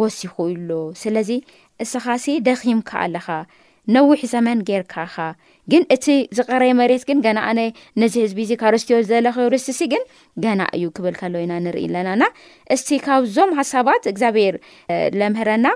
ወሲኹ 0.00 0.34
ኢሉ 0.54 0.70
ስለዚ 1.02 1.30
እስኻ 1.84 2.04
ሲ 2.24 2.34
ደኺምካ 2.46 2.90
ኣለኻ 3.04 3.26
ነዊሕ 3.94 4.20
ዘመን 4.32 4.58
ጌርካኻ 4.68 5.14
ግን 5.72 5.82
እቲ 5.94 6.06
ዝቀረየ 6.38 6.72
መሬት 6.80 7.02
ግን 7.08 7.18
ገና 7.24 7.38
ኣነ 7.50 7.60
ነዚ 8.02 8.14
ህዝቢ 8.24 8.38
እዚ 8.46 8.52
ካብርስትዮ 8.60 8.96
ዝዘለኽዮ 9.06 9.46
ርስቲሲ 9.54 9.80
ግን 9.92 10.02
ገና 10.44 10.60
እዩ 10.76 10.84
ክብል 10.96 11.14
ከሎ 11.20 11.34
ኢና 11.44 11.52
ንርኢ 11.64 11.82
ኣለናና 11.88 12.22
እስቲ 12.74 12.88
ካብዞም 13.06 13.50
ሓሳባት 13.58 14.04
እግዚኣብሔር 14.12 14.56
ለምህረና 15.20 15.66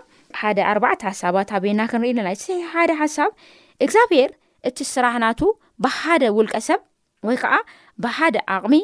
ሓደ 0.40 0.58
ኣባ 0.72 0.84
ሓሳባትኣብና 1.10 1.80
ክኢና 1.92 2.18
ሓ 2.74 2.86
ሓሳ 3.02 3.18
እግዚኣብሄር 3.86 4.30
እቲ 4.70 4.78
ስራሕናቱ 4.94 5.40
ብሓደውልቀሰብ 5.86 6.80
ወይዓብሓደ 7.28 8.36
ኣቕሚ 8.56 8.74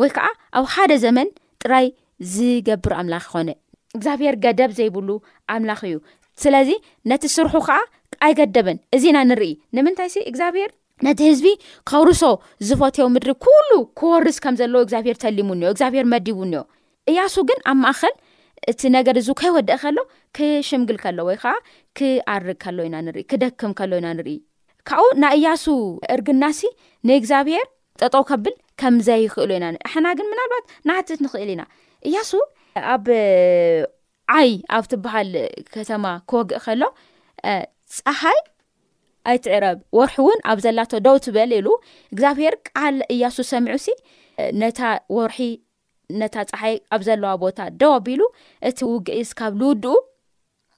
ወይከዓ 0.00 0.26
ኣብ 0.58 0.66
ሓደ 0.74 0.92
ዘመን 1.04 1.28
ጥራይ 1.62 1.86
ዝገብር 2.32 2.92
ኣምላኽ 3.00 3.24
ክኮነ 3.28 3.50
እግዚኣብሄር 3.96 4.34
ገደብ 4.44 4.70
ዘይብሉ 4.78 5.08
ኣምላኽ 5.54 5.80
እዩ 5.88 5.96
ስለዚ 6.42 6.70
ነቲ 7.10 7.24
ስርሑ 7.36 7.54
ከዓ 7.66 7.78
ኣይገደብን 8.26 8.78
እዚና 8.96 9.16
ንርኢ 9.28 9.52
ንምንታይ 9.76 10.08
ሲ 10.14 10.16
እግዚኣብሄር 10.30 10.70
ነቲ 11.06 11.18
ህዝቢ 11.30 11.46
ከብርሶ 11.90 12.22
ዝፈትዮ 12.68 13.04
ምድሪ 13.14 13.30
ኩሉ 13.44 13.70
ክወርስ 13.98 14.38
ከም 14.44 14.56
ዘለዎ 14.60 14.80
እግዚኣብሄር 14.86 15.16
ሰሊሙ 15.24 15.48
እኒዮ 15.56 15.68
እግዚኣብሄር 15.74 16.06
መዲቡ 16.14 16.36
እኒኦ 16.46 16.62
እያሱ 17.10 17.34
ግን 17.50 17.60
ኣብ 17.72 17.78
ማእኸል 17.84 18.14
እቲ 18.70 18.80
ነገር 18.96 19.14
እዚ 19.20 19.28
ከይወድእ 19.40 19.78
ከሎ 19.82 19.98
ክሽምግል 20.36 20.96
ከሎ 21.04 21.18
ወይ 21.28 21.36
ከዓ 21.42 21.54
ክኣርግ 21.98 22.58
ከሎ 22.64 22.78
ኢናኢ 22.88 23.24
ክደክም 23.30 23.72
ከሎ 23.78 23.92
ኢና 24.00 24.08
ንርኢ 24.18 24.36
ካብኡ 24.88 25.06
ናእያሱ 25.22 25.64
እርግናሲ 26.14 26.60
ንእግዚኣብሄር 27.10 27.66
ጠጠው 28.02 28.24
ከብል 28.30 28.54
ከምዘይኽእሉ 28.82 29.50
ኢና 29.58 29.64
እሕና 29.88 30.06
ግን 30.18 30.26
ምናልባት 30.32 30.64
ንሃትት 30.88 31.18
ንኽእል 31.24 31.50
ኢና 31.54 31.62
እያሱ 32.08 32.30
ኣብ 32.94 33.06
ዓይ 34.38 34.50
ኣብ 34.76 34.84
ትበሃል 34.92 35.30
ከተማ 35.74 36.06
ክወግእ 36.30 36.60
ከሎ 36.66 36.82
ፀሓይ 37.98 38.40
ኣይትዕረብ 39.30 39.78
ወርሒ 39.96 40.16
እውን 40.24 40.38
ኣብ 40.50 40.58
ዘላቶ 40.64 40.92
ደው 41.06 41.16
ትበልሉ 41.24 41.66
እግዚኣብሄር 42.12 42.54
ቃል 42.68 42.96
እያሱ 43.14 43.36
ሰሚዑሲ 43.52 43.86
ነታ 44.60 44.80
ወርሒ 45.16 45.38
ነታ 46.20 46.36
ፀሓይ 46.52 46.76
ኣብ 46.96 47.02
ዘለዋ 47.08 47.32
ቦታ 47.42 47.58
ደው 47.80 47.90
ኣቢሉ 47.98 48.20
እቲ 48.70 48.78
ውግዒስ 48.92 49.30
ካብ 49.40 49.54
ዝውድኡ 49.62 49.92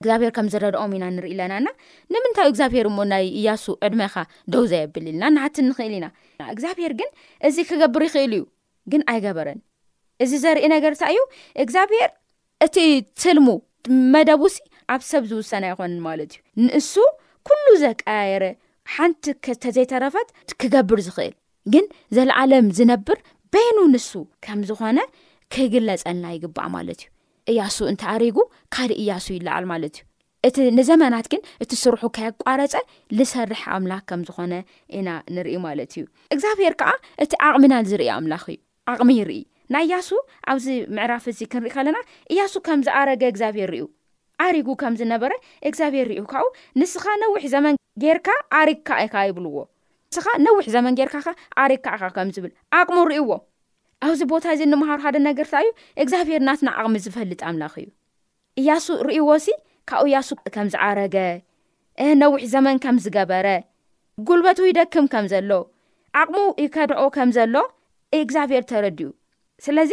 እግዚኣብሄር 0.03 0.33
ከም 0.37 0.47
ዝረድኦም 0.53 0.95
ኢና 0.97 1.05
ንርኢ 1.17 1.33
ለናና 1.41 1.69
ንምንታይ 2.13 2.47
እ 2.49 2.53
እግዚኣብሄር 2.53 2.87
እሞ 2.91 2.99
ናይ 3.13 3.25
እያሱ 3.41 3.65
ዕድመኻ 3.87 4.15
ደው 4.53 4.65
ዘየብልኢልና 4.73 5.25
ናሓቲ 5.37 5.57
ንኽእል 5.69 5.93
ኢና 5.99 6.07
እግዚኣብሄር 6.55 6.93
ግን 7.01 7.11
እዚ 7.49 7.57
ክገብር 7.71 8.05
ይኽእል 8.09 8.33
እዩ 8.39 8.45
ግን 8.95 9.05
ኣይገበረን 9.13 9.61
እዚ 10.25 10.33
ዘርእ 10.47 10.67
ነገርንታ 10.75 11.05
እዩ 11.15 11.21
እግዚኣብሄር 11.65 12.11
እቲ 12.67 12.77
ስልሙ 13.25 13.49
መደቡሲ 14.15 14.59
ኣብ 14.93 15.03
ሰብ 15.11 15.23
ዝውሰነ 15.31 15.65
ኣይኮነን 15.71 16.01
ማለት 16.07 16.31
እዩ 16.37 16.43
ንእሱ 16.67 16.93
ኩሉ 17.49 17.67
ዘቀያየረ 17.85 18.45
ሓንቲ 18.95 19.25
ተዘይተረፈት 19.65 20.29
ክገብር 20.61 21.01
ዝኽእል 21.07 21.35
ግን 21.73 21.85
ዘለዓለም 22.17 22.67
ዝነብር 22.79 23.19
በኑ 23.55 23.77
ንሱ 23.93 24.11
ከም 24.45 24.61
ዝኾነ 24.71 24.99
ክግለፀልና 25.55 26.27
ይግባእ 26.37 26.69
ማለት 26.77 27.01
እዩ 27.03 27.11
እያሱ 27.53 27.79
እንተኣሪጉ 27.93 28.39
ካልእ 28.75 28.99
እያሱ 29.05 29.27
ይለዓል 29.37 29.65
ማለት 29.73 29.97
እዩ 30.01 30.07
እቲ 30.49 30.57
ንዘመናት 30.79 31.27
ግን 31.33 31.43
እቲ 31.63 31.73
ስርሑ 31.83 32.03
ከየቋረፀ 32.17 32.75
ዝሰርሕ 33.19 33.63
ኣምላኽ 33.77 34.03
ከም 34.11 34.21
ዝኾነ 34.29 34.53
ኢና 34.99 35.09
ንሪኢ 35.35 35.59
ማለት 35.67 35.93
እዩ 35.97 36.05
እግዚኣብሄር 36.35 36.75
ከዓ 36.81 36.93
እቲ 37.25 37.33
ኣቕሚና 37.49 37.75
ዝርኢ 37.91 38.09
ኣምላኽ 38.19 38.45
እዩ 38.55 38.59
ቕሚ 39.01 39.11
ይርኢ 39.21 39.41
ናይ 39.75 39.85
እያሱ 39.89 40.09
ኣብዚ 40.53 40.67
ምዕራፍ 40.97 41.27
እዚ 41.33 41.41
ክንሪኢ 41.53 41.73
ከለና 41.77 41.99
እያሱ 42.35 42.53
ከም 42.69 42.81
ዝኣረገ 42.87 43.23
እግዚኣብሄር 43.33 43.73
ዩ 43.81 43.85
ዓሪጉ 44.47 44.71
ከም 44.81 44.95
ዝነበረ 45.01 45.33
እግዚኣብሔር 45.69 46.07
ሪእ 46.11 46.21
ካኡ 46.33 46.45
ንስኻ 46.81 47.05
ነዊሕ 47.23 47.43
ዘመን 47.55 47.75
ጌርካ 48.03 48.29
ዓሪግካ 48.61 48.89
ኢካ 49.05 49.15
ይብልዎ 49.29 49.55
ንስ 50.11 50.17
ነዊሕ 50.47 50.65
ዘመን 50.77 50.97
ጌርካ 50.99 51.15
ሪግካ 51.73 51.89
ል 52.01 52.51
ቕሙ 52.89 52.99
ሪእዎ 53.13 53.31
ኣብዚ 54.07 54.21
ቦታ 54.33 54.45
እዚ 54.55 54.63
ንምሃሩ 54.73 54.99
ሓደ 55.05 55.17
ነገርታ 55.29 55.55
እዩ 55.65 55.69
እግዚኣብሄር 56.03 56.43
ናትና 56.49 56.69
ዓቕሚ 56.81 56.97
ዝፈልጥ 57.05 57.41
ኣምላኽ 57.49 57.75
እዩ 57.83 57.89
እያሱ 58.61 58.87
ርእዎ 59.09 59.29
ሲ 59.45 59.49
ካብብኡ 59.91 60.09
ያሱ 60.15 60.29
ከም 60.55 60.69
ዝዓረገ 60.73 61.17
ነዊሕ 62.23 62.43
ዘመን 62.55 62.77
ከም 62.85 62.97
ዝገበረ 63.05 63.47
ጉልበቱ 64.29 64.59
ይደክም 64.71 65.07
ከም 65.13 65.27
ዘሎ 65.33 65.51
ዓቕሙ 66.23 66.43
ይከንዑ 66.65 67.05
ከም 67.17 67.31
ዘሎ 67.37 67.55
እግዚኣብሄር 68.21 68.65
ተረድኡ 68.73 69.03
ስለዚ 69.67 69.91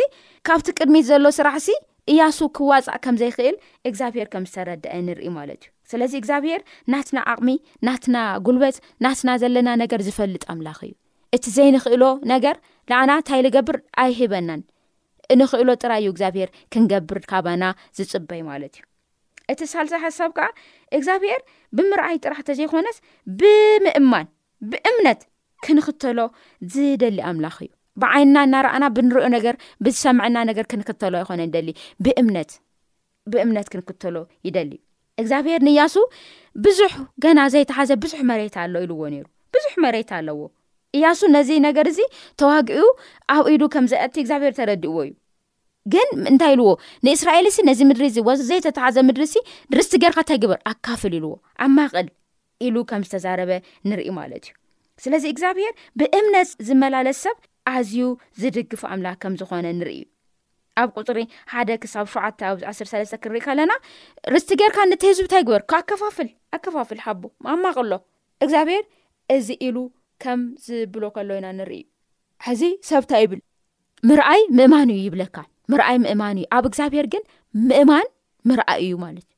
ካብቲ 0.48 0.68
ቅድሚት 0.80 1.06
ዘሎ 1.12 1.26
ስራሕሲ 1.40 1.70
እያሱ 2.12 2.38
ክዋፃእ 2.58 2.98
ከም 3.06 3.15
ዘይክእል 3.22 3.56
እግዚኣብሄር 3.89 4.28
ከም 4.34 4.45
ዝተረዳእ 4.52 5.02
ንርኢ 5.08 5.28
ማለት 5.39 5.62
እዩ 5.65 5.69
ስለዚ 5.91 6.13
እግዚኣብሄር 6.19 6.62
ናትና 6.93 7.17
ኣቕሚ 7.34 7.50
ናትና 7.88 8.17
ጉልበት 8.45 8.78
ናትና 9.06 9.30
ዘለና 9.41 9.69
ነገር 9.84 10.02
ዝፈልጥ 10.08 10.43
ኣምላኽ 10.54 10.80
እዩ 10.88 10.93
እቲ 11.36 11.43
ዘይንክእሎ 11.58 12.04
ነገር 12.34 12.56
ንዓና 12.91 13.10
እንታይዝገብር 13.22 13.78
ኣይሂበናን 14.04 14.62
እንኽእሎ 15.34 15.69
ጥራይዩ 15.84 16.08
እግዚኣብሄር 16.13 16.52
ክንገብር 16.74 17.19
ካባና 17.32 17.63
ዝፅበይ 18.00 18.41
ማለት 18.52 18.76
እዩ 18.80 18.86
እቲ 19.54 19.62
ሳልሳ 19.74 19.93
ሓሳብ 20.06 20.32
ከዓ 20.38 20.48
እግዚኣብሄር 20.98 21.41
ብምርኣይ 21.78 22.17
ጥራሕ 22.24 22.39
ተዘይኮነስ 22.50 22.98
ብምእማን 23.41 24.28
ብእምነት 24.72 25.22
ክንኽተሎ 25.65 26.19
ዝደሊ 26.74 27.17
ኣምላኽ 27.30 27.58
እዩ 27.65 27.69
ብዓይንና 28.02 28.38
እናረኣና 28.48 28.86
ብንሪኦ 28.96 29.26
ነገር 29.38 29.56
ብዝሰምዐና 29.86 30.38
ነገር 30.50 30.66
ክንክተሎ 30.72 31.14
ይኮነደብነብእምነት 31.24 33.68
ክንክተሎ 33.74 34.16
ይደ 34.48 34.58
እግዚኣብሄር 35.22 35.62
ንእያሱ 35.68 35.96
ብዙሕ 36.66 36.94
ገና 37.24 37.40
ዘይተሓዘ 37.54 37.90
ብዙሕ 38.04 38.20
መሬ 38.30 38.42
ኣሎ 38.66 38.74
ዎብዙሕ 39.02 39.74
መሬ 39.86 39.96
ኣለዎ 40.20 40.40
እያሱ 40.98 41.20
ነዚ 41.36 41.50
ነገር 41.66 41.86
እዚ 41.92 42.00
ተዋጊ 42.42 42.70
ኣብ 43.34 43.46
ሉ 43.62 43.64
ከምዘቲ 43.74 44.16
እግዚብሄር 44.24 44.54
ተረዲእዎ 44.60 44.96
እዩ 45.08 45.12
ግን 45.94 46.08
እንታይ 46.32 46.52
ኢልዎ 46.56 46.70
ንእስራኤል 47.06 47.46
ሲ 47.56 47.58
ነዚ 47.70 47.80
ምድሪ 47.90 48.04
እዚ 48.12 48.18
ወዘይተተሓዘ 48.30 48.96
ምድሪ 49.10 49.24
ሲ 49.34 49.36
ድርስቲ 49.74 49.94
ገርካታይ 50.04 50.38
ግብር 50.44 50.58
ኣካፍል 50.72 51.14
ልዎልሉዝዩስለዚ 51.26 52.04
እግዚኣብሄር 55.34 55.74
ብእምነት 56.02 56.50
ዝመላለ 56.70 57.08
ሰብ 57.24 57.36
ሕዝዩ 57.75 58.01
ዝድግፉ 58.41 58.82
ኣምላክ 58.95 59.17
ከም 59.23 59.34
ዝኾነ 59.41 59.65
ንርኢ 59.79 59.95
ዩ 60.01 60.05
ኣብ 60.82 60.89
ቁፅሪ 60.99 61.19
ሓደ 61.53 61.69
ክሳብ 61.84 62.05
ሸዓተ 62.13 62.39
ኣብዚ 62.49 62.62
1ስሰለስተ 62.73 63.15
ክርኢ 63.23 63.39
ከለና 63.45 63.71
ርስቲ 64.34 64.49
ጌርካ 64.60 64.77
ነቲ 64.91 65.03
ህዝቢንታይ 65.12 65.43
ግበር 65.47 65.63
ካኣከፋፍል 65.71 66.29
ኣከፋፍል 66.58 66.99
ሓቦ 67.05 67.23
ማኣማቕኣሎ 67.45 67.91
እግዚኣብሔር 68.43 68.84
እዚ 69.36 69.47
ኢሉ 69.67 69.77
ከም 70.23 70.41
ዝብሎ 70.67 71.03
ከሎ 71.15 71.29
ኢና 71.39 71.47
ንርኢ 71.60 71.82
ዩ 71.84 71.88
ሕዚ 72.47 72.62
ሰብታ 72.89 73.12
ይብል 73.23 73.41
ምርኣይ 74.12 74.41
ምእማን 74.60 74.89
እዩ 74.95 75.01
ይብለካ 75.08 75.38
ምርኣይ 75.73 75.97
ምእማን 76.05 76.38
እዩ 76.41 76.47
ኣብ 76.58 76.65
እግዚኣብሄር 76.69 77.08
ግን 77.15 77.23
ምእማን 77.69 78.08
ምርኣይ 78.49 78.79
እዩ 78.86 78.93
ማለት 79.05 79.27
እዩ 79.29 79.38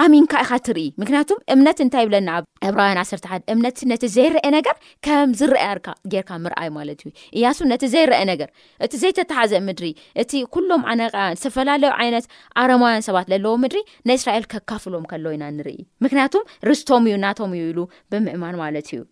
ዓሚንካ 0.00 0.32
ኢኻ 0.44 0.50
እትርኢ 0.58 0.80
ምክንያቱም 1.00 1.40
እምነት 1.54 1.78
እንታይ 1.84 2.02
ይብለና 2.04 2.28
ኣ 2.36 2.42
ዕብራውያን 2.68 2.98
1ተ 3.00 3.22
ሓ 3.30 3.38
እምነት 3.54 3.78
ነቲ 3.90 4.02
ዘይርአ 4.14 4.42
ነገር 4.54 4.76
ከም 5.06 5.30
ዝረኣያርካ 5.40 5.88
ጌርካ 6.12 6.30
ምርኣይ 6.44 6.68
ማለት 6.76 7.00
እዩ 7.02 7.10
እያሱ 7.38 7.58
ነቲ 7.72 7.82
ዘይረአ 7.94 8.20
ነገር 8.30 8.48
እቲ 8.84 8.92
ዘይተተሓዘ 9.02 9.52
ምድሪ 9.66 9.88
እቲ 10.22 10.32
ኩሎም 10.54 10.84
ነያ 11.00 11.24
ዝተፈላለዩ 11.40 11.90
ዓይነት 12.04 12.26
ኣረማውያን 12.62 13.04
ሰባት 13.08 13.28
ዘለዎ 13.32 13.52
ምድሪ 13.64 13.82
ናይእስራኤል 14.10 14.46
ከካፍሎም 14.54 15.04
ከሎ 15.10 15.26
ኢና 15.36 15.44
ንርኢ 15.58 15.78
ምክንያቱም 16.06 16.46
ርስቶም 16.70 17.06
እዩ 17.10 17.14
እናቶም 17.20 17.52
እዩ 17.58 17.64
ኢሉ 17.74 17.82
ብምእማን 18.14 18.56
ማለት 18.62 18.88
እዩ 18.94 19.02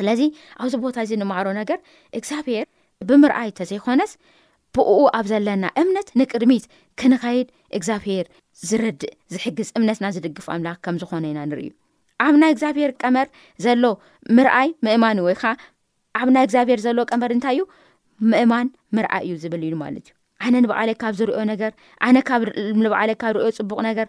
ስለዚ 0.00 0.22
ኣብዚ 0.62 0.74
ቦታ 0.86 0.96
እዚ 1.06 1.12
ንማዕሮ 1.24 1.46
ነገር 1.60 1.78
እግዚኣብሄር 2.20 2.64
ብምርኣይ 3.10 3.50
እተዘይኮነስ 3.52 4.14
ብእኡ 4.76 4.94
ኣብ 5.18 5.26
ዘለና 5.34 5.64
እምነት 5.82 6.08
ንቅድሚት 6.20 6.64
ክንኸይድ 7.00 7.46
እግዚኣብሄር 7.76 8.24
ዝርድእ 8.68 9.02
ዝሕግዝ 9.32 9.68
እምነትና 9.78 10.06
ዝድግፍ 10.16 10.46
ኣምላኽ 10.54 10.76
ከምዝኾነ 10.84 11.24
ኢና 11.30 11.40
ንሪኢ 11.50 11.66
ዩ 11.66 11.70
ኣብ 12.26 12.34
ናይ 12.42 12.50
እግዚኣብሄር 12.54 12.90
ቀመር 13.02 13.26
ዘሎ 13.64 13.82
ምርኣይ 14.36 14.68
ምእማን 14.86 15.18
እዩ 15.20 15.24
ወይ 15.26 15.36
ከዓ 15.40 15.50
ኣብ 16.20 16.28
ናይ 16.36 16.44
እግዚኣብሄር 16.46 16.80
ዘሎ 16.86 16.98
ቀመር 17.12 17.30
እንታይ 17.36 17.56
እዩ 17.60 17.64
ምእማን 18.32 18.68
ምርኣይ 18.96 19.24
እዩ 19.26 19.34
ዝብል 19.42 19.62
ኢዩ 19.68 19.74
ማለት 19.84 20.06
እዩ 20.08 20.14
ኣነ 20.46 20.54
ንባዕለይ 20.64 20.96
ካብ 21.02 21.14
ዝሪኦ 21.20 21.38
ነገር 21.52 21.72
ነ 22.14 22.22
ንበዓለይ 22.80 23.16
ካብ 23.22 23.34
ሪዮ 23.38 23.50
ፅቡቅ 23.58 23.78
ነገር 23.88 24.08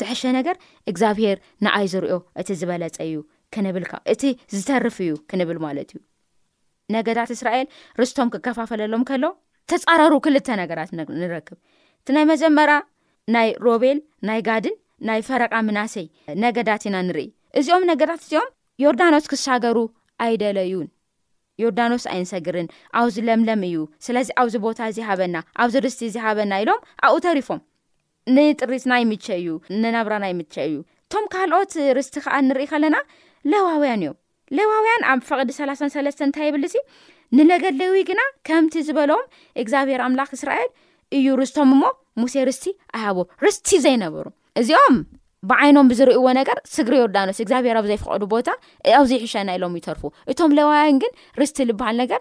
ዝሓሸ 0.00 0.22
ነገር 0.38 0.56
እግዚኣብሄር 0.90 1.36
ንኣይ 1.64 1.86
ዝሪኦ 1.94 2.18
እቲ 2.40 2.48
ዝበለፀ 2.60 2.96
እዩ 3.08 3.16
ክንብልካ 3.54 3.92
እቲ 4.12 4.22
ዝተርፍ 4.56 4.96
እዩ 5.04 5.12
ክንብል 5.30 5.58
ማለት 5.66 5.88
እዩ 5.92 5.98
ነገዳት 6.96 7.30
እስራኤል 7.38 7.66
ርስቶም 8.02 8.28
ክከፋፈለሎም 8.34 9.02
ከሎ 9.10 9.24
ተፃረሩ 9.72 10.12
ክልተ 10.26 10.48
ነገራት 10.62 10.90
ንረክብ 11.20 11.58
እቲ 12.02 12.08
ናይ 12.16 12.24
መጀመርያ 12.32 12.76
ናይ 13.34 13.48
ሮቤል 13.66 13.98
ናይ 14.28 14.38
ጋድን 14.46 14.74
ናይ 15.08 15.20
ፈረቃ 15.26 15.52
ምናሰይ 15.68 16.06
ነገዳት 16.44 16.84
ኢና 16.88 16.96
ንርኢ 17.08 17.26
እዚኦም 17.58 17.84
ነገዳት 17.90 18.20
እዚኦም 18.24 18.48
ዮርዳኖስ 18.84 19.24
ክሻገሩ 19.32 19.78
ኣይደለዩን 20.24 20.88
ዮርዳኖስ 21.62 22.04
ኣይንሰግርን 22.12 22.68
ኣብዚ 23.00 23.16
ለምለም 23.28 23.62
እዩ 23.68 23.76
ስለዚ 24.06 24.28
ኣብዚ 24.40 24.54
ቦታ 24.66 24.78
እዝሃበና 24.90 25.36
ኣብዚ 25.62 25.74
ርስቲ 25.86 26.00
እዝሃበና 26.10 26.52
ኢሎም 26.62 26.80
ኣብኡ 27.06 27.16
ተሪፎም 27.26 27.60
ንጥሪትና 28.36 28.92
ይምቸ 29.02 29.26
እዩ 29.40 29.48
ንነብራና 29.82 30.24
ይምቸ 30.32 30.54
እዩ 30.68 30.76
እቶም 31.04 31.24
ካልኦት 31.34 31.72
ርስቲ 31.98 32.16
ከዓ 32.24 32.34
ንርኢ 32.48 32.66
ከለና 32.72 32.96
ለዋውያን 33.52 34.02
እዮም 34.04 34.16
ለዋውያን 34.58 35.02
ኣብ 35.12 35.20
ፈቅዲ 35.30 35.48
3ላንሰለስተ 35.58 36.20
እንታይ 36.26 36.46
ይብል 36.50 36.64
ሲ 36.74 36.78
ንለገድለዊ 37.36 37.98
ግና 38.10 38.20
ከምቲ 38.48 38.74
ዝበሎም 38.88 39.24
እግዚኣብሔር 39.62 40.00
ኣምላኽ 40.06 40.30
እስራኤል 40.38 40.68
እዩ 41.16 41.26
ርስቶም 41.40 41.70
እሞ 41.76 41.82
ሙሴ 42.22 42.34
ርስቲ 42.48 42.66
ኣይሃቦም 42.96 43.26
ርስቲ 43.46 43.68
ዘይነበሩ 43.84 44.24
እዚኦም 44.60 44.96
ብዓይኖም 45.50 45.88
ዝሪእዎ 45.98 46.26
ነገር 46.38 46.56
ስግሪ 46.74 46.94
ዮርዳኖስ 47.00 47.38
እግዚብሄር 47.44 47.76
ኣብ 47.80 47.86
ዘይፍቀዱ 47.90 48.22
ቦታ 48.34 48.48
ኣብዘይሒሻና 49.00 49.48
ኢሎም 49.56 49.74
ይተርፉ 49.78 50.02
እቶም 50.32 50.52
ሌዋያን 50.58 50.96
ግን 51.02 51.12
ርስቲ 51.40 51.58
ዝበሃል 51.68 51.96
ነገር 52.02 52.20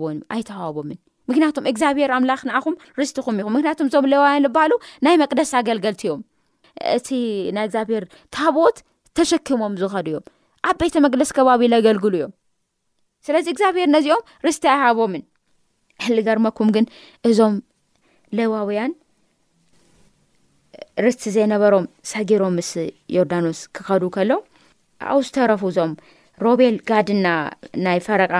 ቦኣይተሃዋቦምን 0.00 0.98
ምክንያቱም 1.30 1.64
እግዚብሄር 1.70 2.10
ኣምላኽ 2.16 2.40
ንኣኹም 2.48 2.74
ርስቲኹም 3.00 3.38
ኢኹም 3.42 3.54
ምክንያቱም 3.56 3.86
እዞም 3.90 4.08
ሌዋያን 4.14 4.44
ዝበሃሉ 4.46 4.72
ናይ 5.06 5.14
መቅደስ 5.22 5.50
ኣገልገልቲ 5.60 6.02
ዮም 6.10 6.20
እቲ 6.96 7.08
ናይ 7.56 7.64
እግዚብሄር 7.68 8.04
ታቦት 8.36 8.76
ተሸኪሞም 9.18 9.74
ዝኸዱ 9.82 10.06
እዮም 10.12 10.24
ኣብ 10.70 10.76
ቤተ 10.82 10.94
መግለስ 11.06 11.30
ከባቢለ 11.38 11.74
ገልግሉ 11.88 12.14
እዮም 12.20 12.34
ስለዚ 13.28 13.46
እግዚብሄር 13.54 13.88
ነዚኦም 13.96 14.22
ርስቲ 14.48 14.64
ኣይሃቦምን 14.74 15.24
ሕሊ 16.04 16.18
ገርመኩም 16.28 16.68
ግን 16.76 16.86
እዞም 17.28 17.54
ለዋውያን 18.38 18.92
ርስቲ 21.04 21.22
ዘይነበሮም 21.34 21.84
ሰጊሮም 22.10 22.54
ምስ 22.58 22.70
ዮርዳኖስ 23.16 23.58
ክኸዱ 23.76 24.02
ከሎ 24.16 24.30
ኣብኡ 25.10 25.20
ዝተረፉ 25.26 25.62
እዞም 25.72 25.92
ሮቤል 26.44 26.76
ጋድና 26.90 27.26
ናይ 27.84 27.98
ፈረቃ 28.06 28.32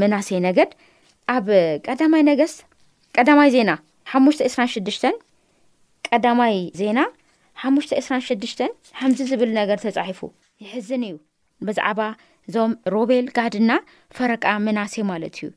መናሴ 0.00 0.28
ነገድ 0.48 0.70
ኣብ 1.34 1.46
ቀዳማይ 1.86 2.22
ነገስ 2.30 2.54
ቀዳማይ 3.18 3.50
ዜና 3.56 3.70
ሓሙሽተ 4.12 4.42
እራሽድሽተን 4.50 5.16
ቀዳማይ 6.08 6.56
ዜና 6.82 6.98
ሓሙሽተ 7.62 7.92
2ራሽድሽተን 8.06 8.70
ከምዚ 8.98 9.18
ዝብል 9.30 9.50
ነገር 9.60 9.78
ተፃሒፉ 9.86 10.20
ይሕዝን 10.64 11.02
እዩ 11.08 11.14
ብዛዕባ 11.66 12.00
እዞም 12.48 12.72
ሮቤል 12.94 13.26
ጋድና 13.36 13.70
ፈረቃ 14.16 14.44
መናሴ 14.66 14.94
ማለት 15.10 15.36
እዩ 15.40 15.50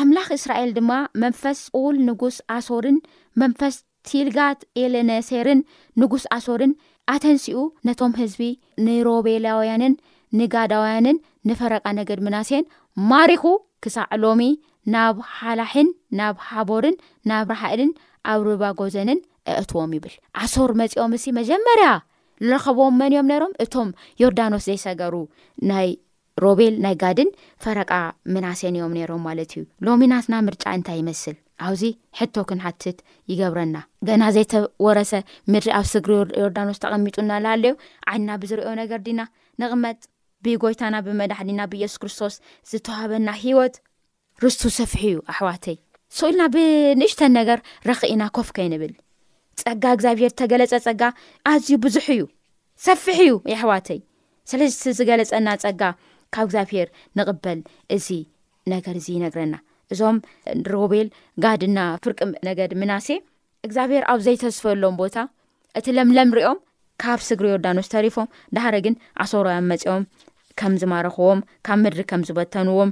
ኣምላኽ 0.00 0.28
እስራኤል 0.38 0.70
ድማ 0.76 0.92
መንፈስ 1.22 1.58
ቁል 1.78 1.96
ንጉስ 2.08 2.36
ኣሶርን 2.56 2.98
መንፈስ 3.40 3.74
ቲልጋት 4.10 4.60
ኤለነሴርን 4.82 5.60
ንጉስ 6.00 6.24
ኣሶርን 6.36 6.72
ኣተንሲኡ 7.14 7.58
ነቶም 7.88 8.12
ህዝቢ 8.20 8.42
ንሮቤላውያንን 8.86 9.94
ንጋዳውያንን 10.40 11.16
ንፈረቃ 11.48 11.84
ነገድ 12.00 12.20
ምናሴን 12.26 12.64
ማሪኩ 13.10 13.44
ክሳዕ 13.84 14.10
ሎሚ 14.24 14.42
ናብ 14.94 15.16
ሓላሕን 15.38 15.88
ናብ 16.20 16.36
ሓቦርን 16.48 16.96
ናብ 17.30 17.50
ረሓእልን 17.54 17.90
ኣብ 18.32 18.40
ርባ 18.48 18.64
ጎዘንን 18.80 19.20
ኣእትዎም 19.58 19.92
ይብል 19.96 20.14
ኣሶር 20.42 20.70
መፂኦም 20.80 21.12
እሲ 21.18 21.24
መጀመርያ 21.40 21.88
ንረኸቦም 22.46 22.94
መን 23.00 23.14
ኦም 23.20 23.28
ነሮም 23.32 23.52
እቶም 23.64 23.88
ዮርዳኖስ 24.22 24.64
ዘይሰገሩ 24.70 25.14
ናይ 25.70 25.90
ሮቤል 26.44 26.74
ናይ 26.84 26.94
ጋድን 27.02 27.30
ፈረቃ 27.64 27.92
መናሴን 28.34 28.76
እዮም 28.78 28.92
ነሮም 28.98 29.22
ማለት 29.28 29.50
እዩ 29.56 29.62
ሎሚናትና 29.86 30.34
ምርጫ 30.48 30.64
እንታይ 30.78 30.96
ይመስል 31.00 31.36
ኣብዚ 31.68 31.82
ሕቶ 32.18 32.34
ክን 32.48 32.60
ሓትት 32.66 32.98
ይገብረና 33.30 33.76
ገና 34.08 34.22
ዘይተወረሰ 34.36 35.12
ምድሪ 35.52 35.70
ኣብ 35.78 35.86
ስግሪ 35.92 36.12
ዮርዳኖስ 36.42 36.78
ተቐሚጡና 36.84 37.30
ላ 37.44 37.54
ለዮ 37.62 37.72
ዓይንና 38.10 38.30
ብዝሪኦ 38.42 38.70
ነገር 38.82 39.00
ዲና 39.06 39.20
ንቕመጥ 39.62 39.98
ብጎይታና 40.46 40.96
ብመዳሕ 41.06 41.38
ድና 41.48 41.60
ብየሱስ 41.72 41.98
ክርስቶስ 42.04 42.34
ዝተዋሃበና 42.70 43.28
ሂወት 43.42 43.74
ርስቱ 44.44 44.62
ሰፊሒ 44.78 45.04
እዩ 45.12 45.18
ኣሕዋተይ 45.32 45.76
ሰኡልና 46.18 46.44
ብንእሽተን 46.54 47.32
ነገር 47.40 47.58
ረክእና 47.90 48.22
ኮፍከ 48.38 48.56
ይንብል 48.66 48.94
ፀጋ 49.60 49.84
እግዚኣብሄር 49.96 50.32
ተገለፀ 50.40 50.72
ፀጋ 50.86 51.02
ኣዝዩ 51.52 51.70
ብዙሕ 51.84 52.06
እዩ 52.14 52.24
ሰፊሕ 52.88 53.18
እዩ 53.26 53.34
ይኣሕዋተይ 53.52 54.00
ስለዚ 54.50 54.72
ዝገለፀና 54.98 55.48
ፀጋ 55.64 55.82
ካብ 56.34 56.44
እግዚኣብሄር 56.48 56.88
ንቕበል 57.18 57.58
እዚ 57.96 58.06
ነገር 58.72 58.94
እዚ 59.00 59.06
ይነግረና 59.16 59.54
እዞም 59.92 60.16
ሮቤል 60.72 61.08
ጋድና 61.44 61.78
ፍርቂ 62.04 62.18
ነገድ 62.48 62.70
ምናሴ 62.82 63.08
እግዚኣብሄር 63.66 64.04
ኣብ 64.12 64.20
ዘይተስፈሎም 64.26 64.94
ቦታ 65.02 65.16
እቲ 65.78 65.86
ለምለም 65.98 66.30
ሪኦም 66.38 66.58
ካብ 67.02 67.20
ስግሪ 67.28 67.46
ዮርዳኖስ 67.52 67.88
ተሪፎም 67.94 68.28
ንዳሓደ 68.52 68.76
ግን 68.86 68.94
ኣሰርያ 69.24 69.56
መፂኦም 69.72 70.04
ከም 70.60 70.72
ዝማረኽቦም 70.80 71.40
ካብ 71.66 71.78
ምድሪ 71.84 72.00
ከም 72.12 72.22
ዝበተንዎም 72.28 72.90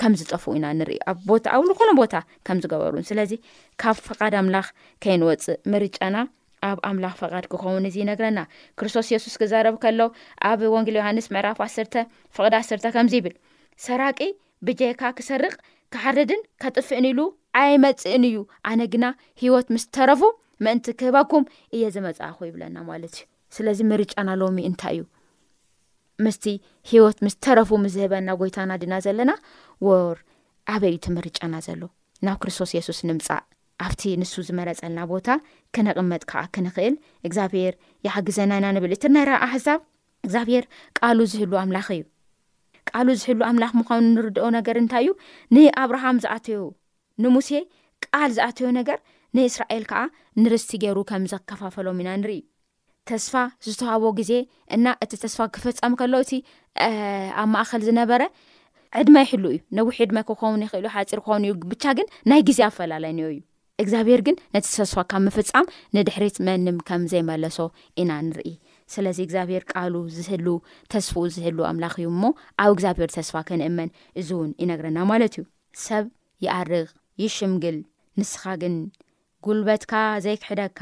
ከም 0.00 0.12
ዝጠፍ 0.20 0.44
ኢና 0.56 0.66
ንሪኢ 0.80 0.98
ኣ 1.08 1.14
ቦታ 1.30 1.44
ኣብ 1.56 1.64
ንኩሎም 1.70 1.96
ቦታ 2.02 2.14
ከም 2.46 2.58
ዝገበሩን 2.62 3.04
ስለዚ 3.10 3.32
ካብ 3.82 3.96
ፍቓድ 4.08 4.34
ኣምላኽ 4.40 4.68
ከይንወፅእ 5.04 5.58
ምርጫና 5.72 6.16
ኣብ 6.70 6.78
ኣምላኽ 6.88 7.14
ፈቓድ 7.20 7.44
ክኸውን 7.52 7.86
እዚ 7.88 7.96
ነግረና 8.10 8.40
ክርስቶስ 8.78 9.06
የሱስ 9.14 9.34
ክዛረብ 9.42 9.74
ከሎ 9.82 10.00
ኣብ 10.50 10.60
ወንጌል 10.74 10.96
ዮሃንስ 11.00 11.26
ምዕራፍ 11.34 11.58
1ስተ 11.66 11.94
ፍቅዲ 12.36 12.54
1ስተ 12.66 12.86
ከምዚ 12.94 13.14
ይብል 13.20 13.34
ሰራቂ 13.86 14.20
ብጀካ 14.66 15.02
ክሰርቕ 15.18 15.54
ካሓደድን 15.94 16.42
ከጥፍዕን 16.62 17.06
ኢሉ 17.10 17.20
ኣይመፅእን 17.62 18.24
እዩ 18.28 18.36
ኣነ 18.70 18.80
ግና 18.92 19.04
ሂወት 19.42 19.66
ምስ 19.74 19.84
ተረፉ 19.96 20.22
ምእንቲ 20.64 20.86
ክህበኩም 21.00 21.44
እየ 21.76 21.84
ዝመፅእኹ 21.96 22.38
ይብለና 22.50 22.76
ማለት 22.90 23.14
እዩ 23.18 23.24
ስለዚ 23.56 23.78
ምርጫና 23.90 24.28
ሎሚ 24.40 24.58
እንታይ 24.70 24.96
እዩ 24.98 25.04
ምስቲ 26.24 26.44
ሂወት 26.92 27.18
ምስ 27.26 27.34
ተረፉ 27.46 27.70
ምስዝህበና 27.84 28.28
ጎይታና 28.42 28.72
ድና 28.82 28.94
ዘለና 29.06 29.32
ዎር 29.88 30.18
ዓበይቲ 30.74 31.04
ምርጫና 31.18 31.54
ዘሎ 31.68 31.82
ናብ 32.26 32.36
ክርስቶስ 32.42 32.70
የሱስ 32.76 33.00
ንምፃእ 33.08 33.42
ኣብቲ 33.82 34.02
ንሱ 34.20 34.32
ዝመረፀልና 34.48 34.98
ቦታ 35.12 35.28
ክንቕመጥ 35.74 36.22
ከዓ 36.30 36.40
ክንኽእል 36.54 36.94
እግዚኣብሄር 37.26 37.74
ይሓግዘናኢና 38.06 38.66
ንብል 38.76 38.92
እቲ 38.96 39.04
ናይ 39.16 39.24
ረ 39.28 39.32
ኣሕሳብ 39.46 39.78
እግዚኣብሄር 40.26 40.64
ቃሉ 40.98 41.18
ዝህሉ 41.32 41.52
ኣምላኽ 41.62 41.88
እዩ 41.96 42.02
ቃሉ 42.90 43.08
ዝሕሉ 43.20 43.40
ኣምላኽ 43.50 43.72
ምዃኑ 43.80 44.02
ንርድኦ 44.14 44.46
ነገር 44.58 44.76
እንታይ 44.82 45.04
እዩ 45.06 45.12
ንኣብርሃም 45.54 46.16
ዝኣትዩ 46.24 46.58
ንሙሴ 47.22 47.50
ቃል 48.06 48.30
ዝኣተዮ 48.36 48.66
ነገር 48.78 48.98
ንእስራኤል 49.36 49.84
ከዓ 49.90 50.00
ንርስቲ 50.42 50.70
ገይሩ 50.82 50.98
ከም 51.10 51.24
ዘከፋፈሎም 51.32 52.00
ኢና 52.02 52.10
ንሪኢ 52.22 52.42
ተስፋ 53.08 53.32
ዝተዋሃቦ 53.70 54.04
ግዜ 54.18 54.32
እና 54.76 54.86
እቲ 55.04 55.12
ተስፋ 55.24 55.38
ክፈፀም 55.54 55.94
ከሎ 56.02 56.12
እቲ 56.24 56.32
ኣብ 57.42 57.48
ማእኸል 57.54 57.82
ዝነበረ 57.88 58.22
ዕድመ 59.00 59.16
ይሕሉ 59.24 59.44
እዩ 59.54 59.58
ንውሒድመ 59.76 60.18
ክኸውን 60.28 60.62
ይኽእል 60.66 60.86
ሓፂር 60.96 61.20
ክኸውን 61.24 61.46
እዩ 61.48 61.54
ብቻ 61.72 61.84
ግን 61.98 62.06
ናይ 62.30 62.40
ግዜ 62.50 62.60
ኣፈላለዩኒዮ 62.70 63.28
እዩ 63.34 63.40
እግዚኣብሄር 63.82 64.20
ግን 64.26 64.36
ነቲ 64.54 64.66
ተስፋካ 64.78 65.12
ምፍፃም 65.26 65.66
ንድሕሪት 65.94 66.36
መንም 66.48 66.76
ከም 66.88 67.02
ዘይመለሶ 67.12 67.56
ኢና 68.00 68.10
ንርኢ 68.26 68.50
ስለዚ 68.94 69.18
እግዚኣብሄር 69.24 69.62
ቃሉ 69.72 69.94
ዝህሉ 70.16 70.46
ተስፋኡ 70.92 71.24
ዝህሉ 71.36 71.58
ኣምላኽ 71.70 71.94
እዩ 72.00 72.08
እሞ 72.12 72.22
ኣብ 72.62 72.70
እግዚኣብሔር 72.74 73.10
ተስፋ 73.16 73.34
ክንእመን 73.48 73.90
እዚ 74.20 74.28
እውን 74.36 74.52
ይነግረና 74.62 74.98
ማለት 75.10 75.34
እዩ 75.38 75.44
ሰብ 75.86 76.04
ይኣርቕ 76.44 76.88
ይሽምግል 77.22 77.78
ንስኻ 78.20 78.44
ግን 78.62 78.76
ጉልበትካ 79.46 79.92
ዘይክሕደካ 80.26 80.80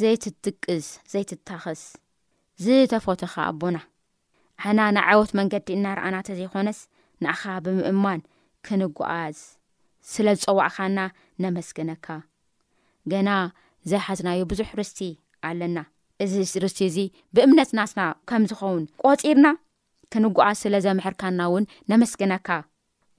ዘይትትቅስ 0.00 0.88
ዘይትታኽስ 1.12 1.82
ዝተፈትኻ 2.64 3.34
ኣቦና 3.50 3.78
ኣሕና 4.62 4.80
ናይ 4.96 5.04
ዓይወት 5.12 5.32
መንገዲ 5.40 5.68
እናርኣና 5.78 6.16
ተ 6.28 6.38
ዘይኮነስ 6.40 6.78
ንኣኻ 7.24 7.42
ብምእማን 7.66 8.20
ክንጓዓዝ 8.68 9.38
ስለዝፀዋዕኻና 10.12 10.98
ነመስግነካ 11.44 12.08
ገና 13.12 13.30
ዘይሓትናዮ 13.90 14.40
ብዙሕ 14.50 14.70
ርስቲ 14.80 15.00
ኣለና 15.48 15.78
እዚ 16.24 16.32
ርስቲ 16.64 16.78
እዚ 16.90 16.98
ብእምነት 17.36 17.70
ናስና 17.78 18.00
ከም 18.28 18.44
ዝኸውን 18.50 18.84
ቆፂርና 19.04 19.46
ክንጓዓ 20.12 20.48
ስለ 20.62 20.74
ዘምሕርካና 20.84 21.40
እውን 21.50 21.64
ነመስግነካ 21.90 22.48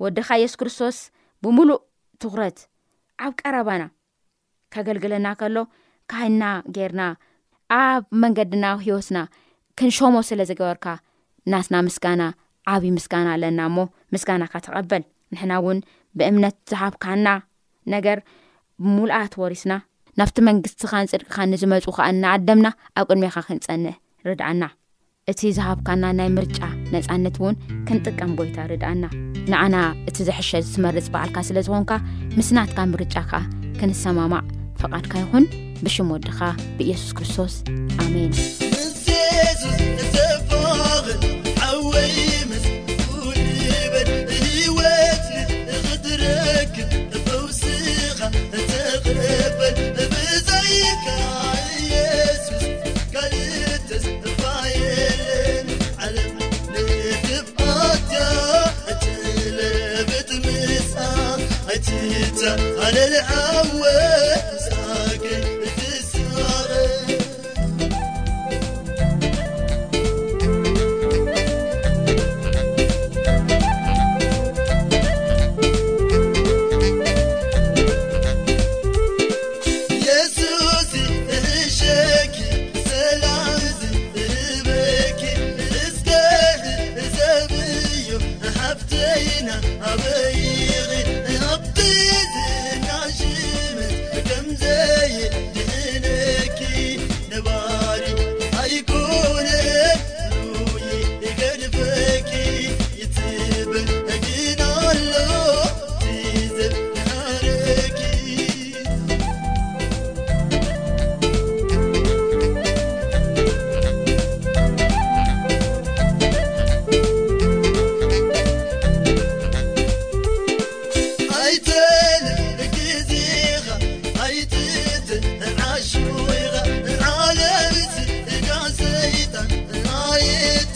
ወድኻ 0.04 0.28
የሱስ 0.42 0.58
ክርስቶስ 0.60 0.98
ብምሉእ 1.44 1.82
ትኩረት 2.24 2.60
ኣብ 3.26 3.34
ቀረባና 3.42 3.84
ከገልግለና 4.74 5.28
ከሎ 5.42 5.58
ካይና 6.12 6.44
ጌርና 6.76 7.02
ኣብ 7.82 8.04
መንገድና 8.24 8.66
ሂወትና 8.86 9.20
ክንሸሞ 9.80 10.16
ስለ 10.30 10.42
ዝገበርካ 10.50 10.86
ናስና 11.52 11.76
ምስጋና 11.88 12.24
ዓብዪ 12.74 12.86
ምስጋና 12.98 13.28
ኣለና 13.36 13.60
እሞ 13.70 13.78
ምስጋና 14.14 14.44
ካ 14.54 14.62
ተቐበል 14.66 15.04
ንሕና 15.34 15.52
እውን 15.62 15.80
ብእምነት 16.18 16.56
ዝሃብካና 16.72 17.28
ነገር 17.94 18.18
ብምላኣት 18.86 19.34
ወሪስና 19.44 19.74
ናብቲ 20.20 20.38
መንግስትኻ 20.50 20.92
ንጽድቅኻ 21.06 21.36
ንዝመፁ 21.52 21.86
ኸዓ 21.96 22.06
እናኣደምና 22.14 22.68
ኣብ 23.00 23.06
ቅድሜኻ 23.12 23.36
ክንጸንዕ 23.48 23.96
ርድአና 24.28 24.64
እቲ 25.32 25.42
ዛሃብካና 25.58 26.04
ናይ 26.20 26.30
ምርጫ 26.38 26.60
ነጻነት 26.94 27.38
እውን 27.42 27.56
ክንጥቀም 27.88 28.32
ጐይታ 28.40 28.58
ርድእና 28.72 29.04
ንኣና 29.52 29.76
እቲ 30.10 30.18
ዘሕሸ 30.28 30.50
ዝትመርፅ 30.68 31.08
በዓልካ 31.16 31.38
ስለ 31.48 31.58
ዝኾንካ 31.68 31.92
ምስናትካ 32.38 32.78
ምርጫ 32.94 33.16
ኸዓ 33.32 33.42
ክንሰማማዕ 33.80 34.44
ፍቓድካ 34.84 35.14
ይኹን 35.24 35.46
ብሽም 35.86 36.10
ወድኻ 36.16 36.40
ብኢየሱስ 36.78 37.12
ክርስቶስ 37.18 37.56
ኣሜንብ 38.06 38.38
كفوسق 46.78 48.30
تغب 48.52 49.60
بزيك 49.96 51.08
عل 51.20 51.58
يسسكلت 51.92 53.90
فين 54.42 55.78
عللكبقت 56.00 58.12
تلبة 59.08 60.30
مار 60.44 60.70
تت 61.84 61.90
علالو 62.80 63.86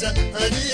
زأني 0.01 0.70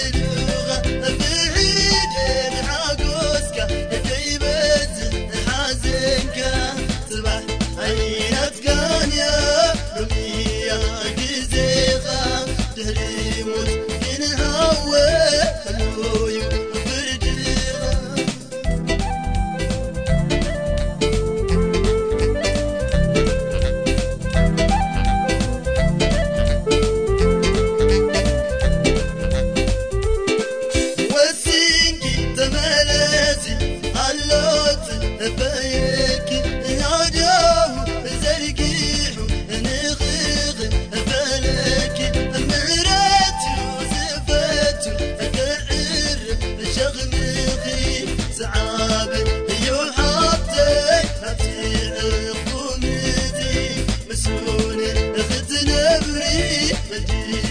ل 56.97 57.46